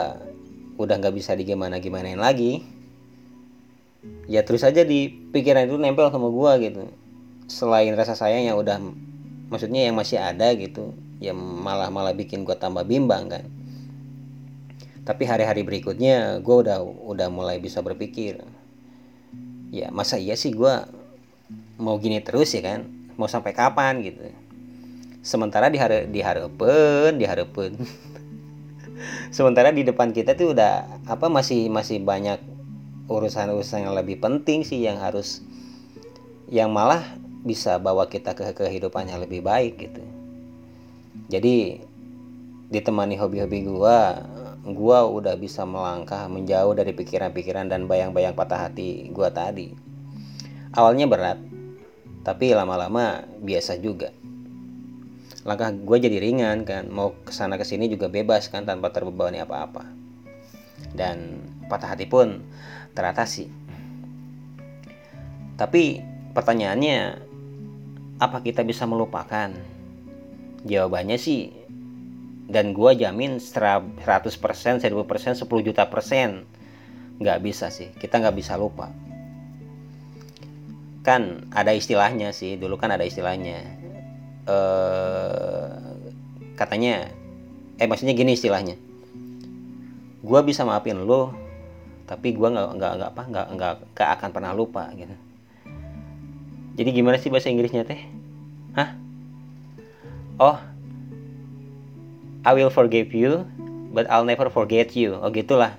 udah 0.79 0.95
nggak 0.95 1.15
bisa 1.17 1.36
digimana 1.36 1.84
gimanain 1.84 2.15
lagi 2.15 2.63
ya 4.32 4.47
terus 4.47 4.63
aja 4.63 4.88
di 4.88 5.12
pikiran 5.12 5.67
itu 5.67 5.75
nempel 5.75 6.08
sama 6.13 6.32
gue 6.32 6.71
gitu. 6.71 6.84
Selain 7.49 7.91
rasa 7.97 8.13
sayang 8.15 8.47
yang 8.47 8.58
udah 8.62 8.79
maksudnya 9.49 9.89
yang 9.89 9.97
masih 9.97 10.21
ada 10.21 10.53
gitu 10.55 10.93
ya 11.19 11.36
malah 11.36 11.91
malah 11.91 12.15
bikin 12.15 12.45
gue 12.47 12.55
tambah 12.55 12.86
bimbang 12.86 13.27
kan. 13.27 13.45
Tapi 15.03 15.25
hari-hari 15.25 15.65
berikutnya 15.65 16.38
gue 16.39 16.55
udah 16.63 16.86
udah 16.86 17.27
mulai 17.34 17.58
bisa 17.58 17.82
berpikir 17.82 18.45
ya 19.69 19.89
masa 19.93 20.17
iya 20.17 20.34
sih 20.34 20.53
gue 20.53 20.98
mau 21.79 21.95
gini 21.97 22.19
terus 22.19 22.51
ya 22.51 22.61
kan 22.61 22.85
mau 23.15 23.31
sampai 23.31 23.55
kapan 23.55 24.03
gitu. 24.03 24.21
Sementara 25.23 25.71
di 25.71 25.79
hari 25.79 26.07
di 26.11 26.19
harapan 26.19 27.15
di 27.15 27.25
harapan 27.27 27.75
sementara 29.35 29.71
di 29.71 29.87
depan 29.87 30.11
kita 30.11 30.35
tuh 30.35 30.51
udah 30.55 31.03
apa 31.07 31.27
masih 31.31 31.71
masih 31.71 32.03
banyak 32.03 32.39
urusan-urusan 33.09 33.89
yang 33.89 33.95
lebih 33.95 34.21
penting 34.21 34.61
sih 34.61 34.85
yang 34.85 35.01
harus 35.01 35.41
yang 36.51 36.69
malah 36.69 37.01
bisa 37.41 37.79
bawa 37.79 38.11
kita 38.11 38.35
ke 38.35 38.51
kehidupan 38.51 39.07
yang 39.07 39.23
lebih 39.23 39.39
baik 39.39 39.79
gitu. 39.79 40.03
Jadi 41.29 41.79
ditemani 42.69 43.17
hobi-hobi 43.17 43.65
gua 43.65 44.21
gua 44.67 45.07
udah 45.09 45.33
bisa 45.39 45.65
melangkah 45.65 46.29
menjauh 46.29 46.75
dari 46.77 46.93
pikiran-pikiran 46.93 47.71
dan 47.71 47.89
bayang-bayang 47.89 48.37
patah 48.37 48.69
hati 48.69 49.09
gua 49.09 49.33
tadi. 49.33 49.73
Awalnya 50.69 51.09
berat, 51.09 51.39
tapi 52.29 52.53
lama-lama 52.53 53.25
biasa 53.41 53.81
juga. 53.81 54.13
Langkah 55.49 55.73
gue 55.73 55.97
jadi 55.97 56.21
ringan 56.21 56.61
kan, 56.61 56.85
mau 56.93 57.17
ke 57.25 57.33
sana 57.33 57.57
ke 57.57 57.65
sini 57.65 57.89
juga 57.89 58.05
bebas 58.05 58.53
kan 58.53 58.69
tanpa 58.69 58.93
terbebani 58.93 59.41
apa-apa. 59.41 59.81
Dan 60.93 61.41
patah 61.65 61.97
hati 61.97 62.05
pun 62.05 62.45
teratasi. 62.93 63.49
Tapi 65.57 66.05
pertanyaannya, 66.37 67.17
apa 68.21 68.45
kita 68.45 68.61
bisa 68.61 68.85
melupakan? 68.85 69.49
Jawabannya 70.69 71.17
sih 71.17 71.49
dan 72.45 72.77
gue 72.77 72.93
jamin 72.93 73.41
100% 73.41 74.05
1000% 74.05 74.85
10 74.85 75.65
juta 75.65 75.83
persen 75.89 76.45
nggak 77.21 77.39
bisa 77.45 77.69
sih 77.69 77.93
kita 78.01 78.17
nggak 78.17 78.35
bisa 78.41 78.57
lupa 78.57 78.89
kan 81.10 81.50
ada 81.50 81.74
istilahnya 81.74 82.30
sih 82.30 82.54
dulu 82.62 82.78
kan 82.78 82.93
ada 82.93 83.02
istilahnya. 83.02 83.65
Eh 84.45 85.74
katanya 86.54 87.10
eh 87.82 87.88
maksudnya 87.89 88.13
gini 88.13 88.38
istilahnya. 88.38 88.78
Gue 90.22 90.39
bisa 90.45 90.62
maafin 90.69 91.02
lo 91.02 91.34
tapi 92.06 92.38
gue 92.38 92.45
nggak 92.45 92.78
nggak 92.78 92.91
nggak 93.02 93.10
apa 93.10 93.24
nggak 93.26 93.48
nggak 93.58 94.10
akan 94.22 94.30
pernah 94.30 94.54
lupa 94.54 94.93
gitu. 94.93 95.17
Jadi 96.78 96.89
gimana 96.93 97.17
sih 97.17 97.34
bahasa 97.34 97.50
Inggrisnya 97.50 97.89
teh? 97.89 98.06
Hah? 98.78 98.93
Oh 100.38 100.58
I 102.45 102.52
will 102.54 102.69
forgive 102.69 103.17
you 103.17 103.50
but 103.89 104.06
I'll 104.13 104.30
never 104.30 104.54
forget 104.54 104.93
you. 104.93 105.17
Oh 105.17 105.34
gitulah 105.34 105.74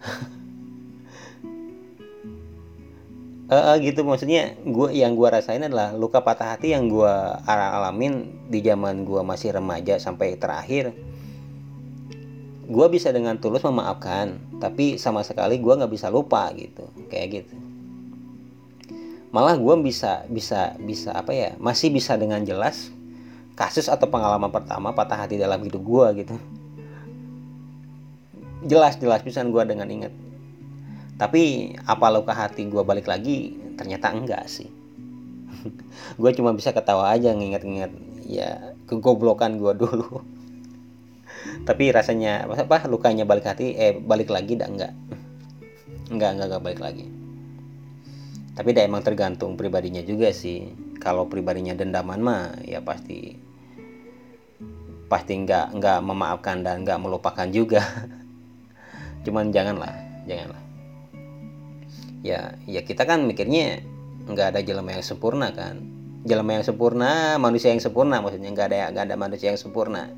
uh, 3.50 3.76
gitu. 3.78 4.02
Maksudnya 4.02 4.58
gue 4.62 4.88
yang 4.94 5.14
gue 5.14 5.28
rasain 5.28 5.62
adalah 5.62 5.94
luka 5.94 6.22
patah 6.22 6.56
hati 6.56 6.74
yang 6.74 6.90
gue 6.90 7.14
alamin 7.46 8.46
di 8.50 8.62
zaman 8.62 9.06
gue 9.06 9.20
masih 9.22 9.54
remaja 9.54 9.98
sampai 9.98 10.38
terakhir 10.38 10.94
gue 12.66 12.86
bisa 12.90 13.14
dengan 13.14 13.38
tulus 13.38 13.62
memaafkan 13.62 14.42
tapi 14.58 14.98
sama 14.98 15.22
sekali 15.22 15.62
gue 15.62 15.72
nggak 15.72 15.92
bisa 15.92 16.10
lupa 16.10 16.50
gitu. 16.58 16.90
Kayak 17.06 17.42
gitu. 17.42 17.54
Malah 19.30 19.54
gue 19.58 19.74
bisa 19.82 20.26
bisa 20.26 20.74
bisa 20.80 21.14
apa 21.14 21.30
ya 21.30 21.50
masih 21.62 21.92
bisa 21.94 22.18
dengan 22.18 22.42
jelas 22.42 22.90
kasus 23.56 23.88
atau 23.88 24.10
pengalaman 24.10 24.52
pertama 24.52 24.92
patah 24.92 25.24
hati 25.24 25.38
dalam 25.38 25.62
hidup 25.62 25.82
gue 25.82 26.26
gitu. 26.26 26.34
Jelas 28.66 28.98
jelas 28.98 29.22
bisa 29.22 29.46
gue 29.46 29.62
dengan 29.62 29.86
ingat 29.86 30.25
tapi 31.16 31.72
apa 31.88 32.12
luka 32.12 32.36
hati 32.36 32.68
gue 32.68 32.84
balik 32.84 33.08
lagi 33.08 33.56
ternyata 33.80 34.12
enggak 34.12 34.44
sih. 34.48 34.68
Gue 36.20 36.30
cuma 36.36 36.52
bisa 36.52 36.76
ketawa 36.76 37.08
aja 37.08 37.32
nginget-nginget 37.32 37.92
ya 38.28 38.76
kegoblokan 38.84 39.56
gue 39.56 39.72
dulu. 39.82 40.20
Tapi 41.64 41.84
rasanya 41.88 42.44
apa 42.44 42.84
lukanya 42.84 43.24
balik 43.24 43.48
hati 43.48 43.72
eh 43.72 43.96
balik 43.96 44.28
lagi 44.28 44.60
dah 44.60 44.68
enggak. 44.68 44.92
Enggak 46.12 46.30
enggak, 46.36 46.46
enggak 46.52 46.62
balik 46.62 46.80
lagi. 46.84 47.06
Tapi 48.56 48.68
dah 48.76 48.84
emang 48.84 49.00
tergantung 49.04 49.56
pribadinya 49.56 50.04
juga 50.04 50.32
sih. 50.36 50.68
Kalau 51.00 51.28
pribadinya 51.32 51.72
dendaman 51.72 52.20
mah 52.20 52.44
ya 52.60 52.84
pasti 52.84 53.36
pasti 55.08 55.32
enggak 55.32 55.72
enggak 55.72 55.98
memaafkan 56.04 56.60
dan 56.60 56.84
enggak 56.84 57.00
melupakan 57.00 57.48
juga. 57.48 57.80
Cuman 59.24 59.48
janganlah 59.48 59.96
janganlah 60.28 60.65
ya 62.26 62.58
ya 62.66 62.82
kita 62.82 63.06
kan 63.06 63.22
mikirnya 63.22 63.86
nggak 64.26 64.58
ada 64.58 64.60
jalan 64.66 64.90
yang 64.90 65.06
sempurna 65.06 65.54
kan. 65.54 65.78
Jalan 66.26 66.58
yang 66.58 66.66
sempurna 66.66 67.38
manusia 67.38 67.70
yang 67.70 67.78
sempurna 67.78 68.18
maksudnya 68.18 68.50
nggak 68.50 68.66
ada 68.74 68.90
nggak 68.90 69.04
ada 69.06 69.16
manusia 69.16 69.54
yang 69.54 69.60
sempurna. 69.60 70.10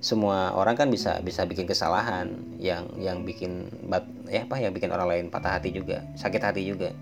Semua 0.00 0.56
orang 0.56 0.80
kan 0.80 0.88
bisa 0.88 1.20
bisa 1.20 1.44
bikin 1.44 1.68
kesalahan 1.68 2.32
yang 2.56 2.88
yang 2.96 3.20
bikin 3.28 3.68
bat 3.84 4.08
ya 4.32 4.48
apa 4.48 4.56
yang 4.56 4.72
bikin 4.72 4.88
orang 4.88 5.12
lain 5.12 5.24
patah 5.28 5.60
hati 5.60 5.76
juga 5.76 6.08
sakit 6.16 6.40
hati 6.40 6.64
juga. 6.64 6.96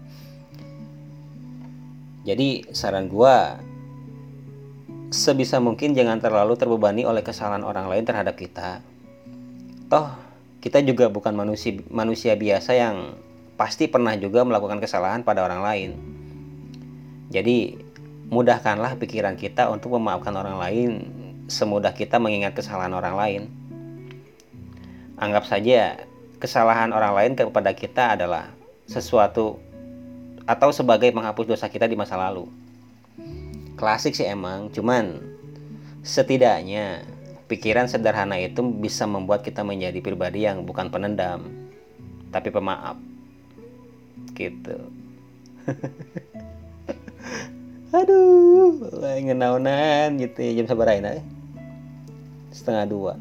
Jadi 2.26 2.66
saran 2.74 3.06
gua 3.06 3.62
sebisa 5.14 5.62
mungkin 5.62 5.94
jangan 5.94 6.18
terlalu 6.18 6.58
terbebani 6.58 7.06
oleh 7.06 7.22
kesalahan 7.22 7.62
orang 7.62 7.86
lain 7.86 8.02
terhadap 8.02 8.34
kita. 8.34 8.82
Toh 9.86 10.10
kita 10.58 10.82
juga 10.82 11.06
bukan 11.06 11.38
manusia 11.38 11.78
manusia 11.86 12.34
biasa 12.34 12.74
yang 12.74 13.14
pasti 13.58 13.90
pernah 13.90 14.14
juga 14.14 14.46
melakukan 14.46 14.78
kesalahan 14.78 15.26
pada 15.26 15.42
orang 15.42 15.60
lain. 15.66 15.90
Jadi, 17.34 17.74
mudahkanlah 18.30 18.94
pikiran 19.02 19.34
kita 19.34 19.66
untuk 19.66 19.98
memaafkan 19.98 20.32
orang 20.38 20.56
lain 20.62 20.90
semudah 21.50 21.90
kita 21.90 22.22
mengingat 22.22 22.54
kesalahan 22.54 22.94
orang 22.94 23.14
lain. 23.18 23.42
Anggap 25.18 25.50
saja 25.50 25.98
kesalahan 26.38 26.94
orang 26.94 27.12
lain 27.18 27.32
kepada 27.34 27.74
kita 27.74 28.14
adalah 28.14 28.54
sesuatu 28.86 29.58
atau 30.46 30.70
sebagai 30.70 31.10
menghapus 31.10 31.50
dosa 31.50 31.66
kita 31.66 31.90
di 31.90 31.98
masa 31.98 32.14
lalu. 32.14 32.46
Klasik 33.74 34.14
sih 34.14 34.28
emang, 34.28 34.70
cuman 34.70 35.18
setidaknya 36.06 37.02
pikiran 37.50 37.90
sederhana 37.90 38.38
itu 38.38 38.62
bisa 38.62 39.02
membuat 39.08 39.42
kita 39.42 39.66
menjadi 39.66 39.98
pribadi 39.98 40.46
yang 40.46 40.62
bukan 40.62 40.88
penendam, 40.92 41.48
tapi 42.30 42.54
pemaaf 42.54 43.07
gitu. 44.38 44.78
Aduh 47.98 48.78
ngenaunan 49.18 50.16
gitu 50.22 50.38
ya 50.40 50.62
jam 50.62 50.66
sabar 50.70 50.94
aja 50.94 51.20
setengah 52.54 52.84
dua. 52.88 53.12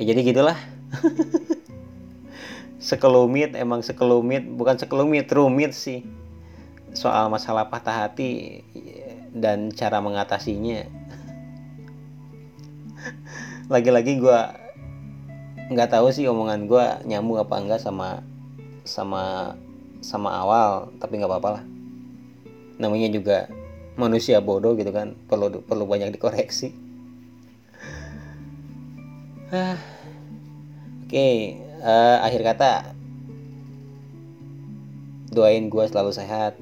Ya 0.00 0.10
jadi 0.10 0.20
gitulah. 0.24 0.58
Sekelumit 2.82 3.54
emang 3.54 3.84
sekelumit. 3.84 4.42
Bukan 4.42 4.80
sekelumit 4.80 5.30
rumit 5.30 5.76
sih. 5.76 6.02
Soal 6.92 7.30
masalah 7.30 7.70
patah 7.70 8.08
hati 8.08 8.64
dan 9.30 9.70
cara 9.70 10.02
mengatasinya. 10.02 10.88
Lagi-lagi 13.72 14.18
gue 14.18 14.40
nggak 15.70 15.90
tahu 15.92 16.10
sih 16.10 16.26
omongan 16.26 16.66
gue 16.66 16.84
nyambung 17.06 17.38
apa 17.38 17.54
enggak 17.60 17.80
sama 17.82 18.24
sama 18.82 19.54
sama 20.02 20.34
awal 20.34 20.90
tapi 20.98 21.22
nggak 21.22 21.30
apa-apa 21.30 21.48
lah 21.60 21.64
namanya 22.82 23.06
juga 23.14 23.46
manusia 23.94 24.42
bodoh 24.42 24.74
gitu 24.74 24.90
kan 24.90 25.14
perlu 25.30 25.62
perlu 25.62 25.84
banyak 25.86 26.10
dikoreksi 26.10 26.74
ah. 29.54 29.78
oke 31.06 31.12
okay. 31.12 31.62
uh, 31.78 32.18
eh, 32.18 32.18
akhir 32.26 32.42
kata 32.42 32.72
doain 35.30 35.70
gue 35.70 35.84
selalu 35.86 36.10
sehat 36.10 36.58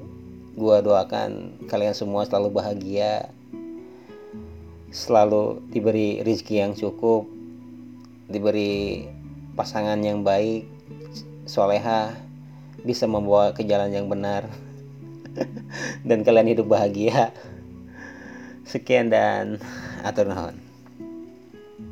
gue 0.55 0.77
doakan 0.85 1.57
kalian 1.65 1.95
semua 1.97 2.27
selalu 2.29 2.61
bahagia 2.61 3.31
selalu 4.91 5.63
diberi 5.71 6.19
rezeki 6.21 6.55
yang 6.61 6.73
cukup 6.75 7.25
diberi 8.31 9.05
pasangan 9.53 9.99
yang 9.99 10.23
baik 10.23 10.63
soleha 11.43 12.15
bisa 12.87 13.05
membawa 13.05 13.51
ke 13.51 13.67
jalan 13.67 13.91
yang 13.91 14.07
benar 14.07 14.47
dan 16.07 16.23
kalian 16.23 16.55
hidup 16.55 16.71
bahagia. 16.71 17.35
Sekian 18.63 19.11
dan 19.11 19.59
atur 20.07 20.31
nuhun 20.31 20.60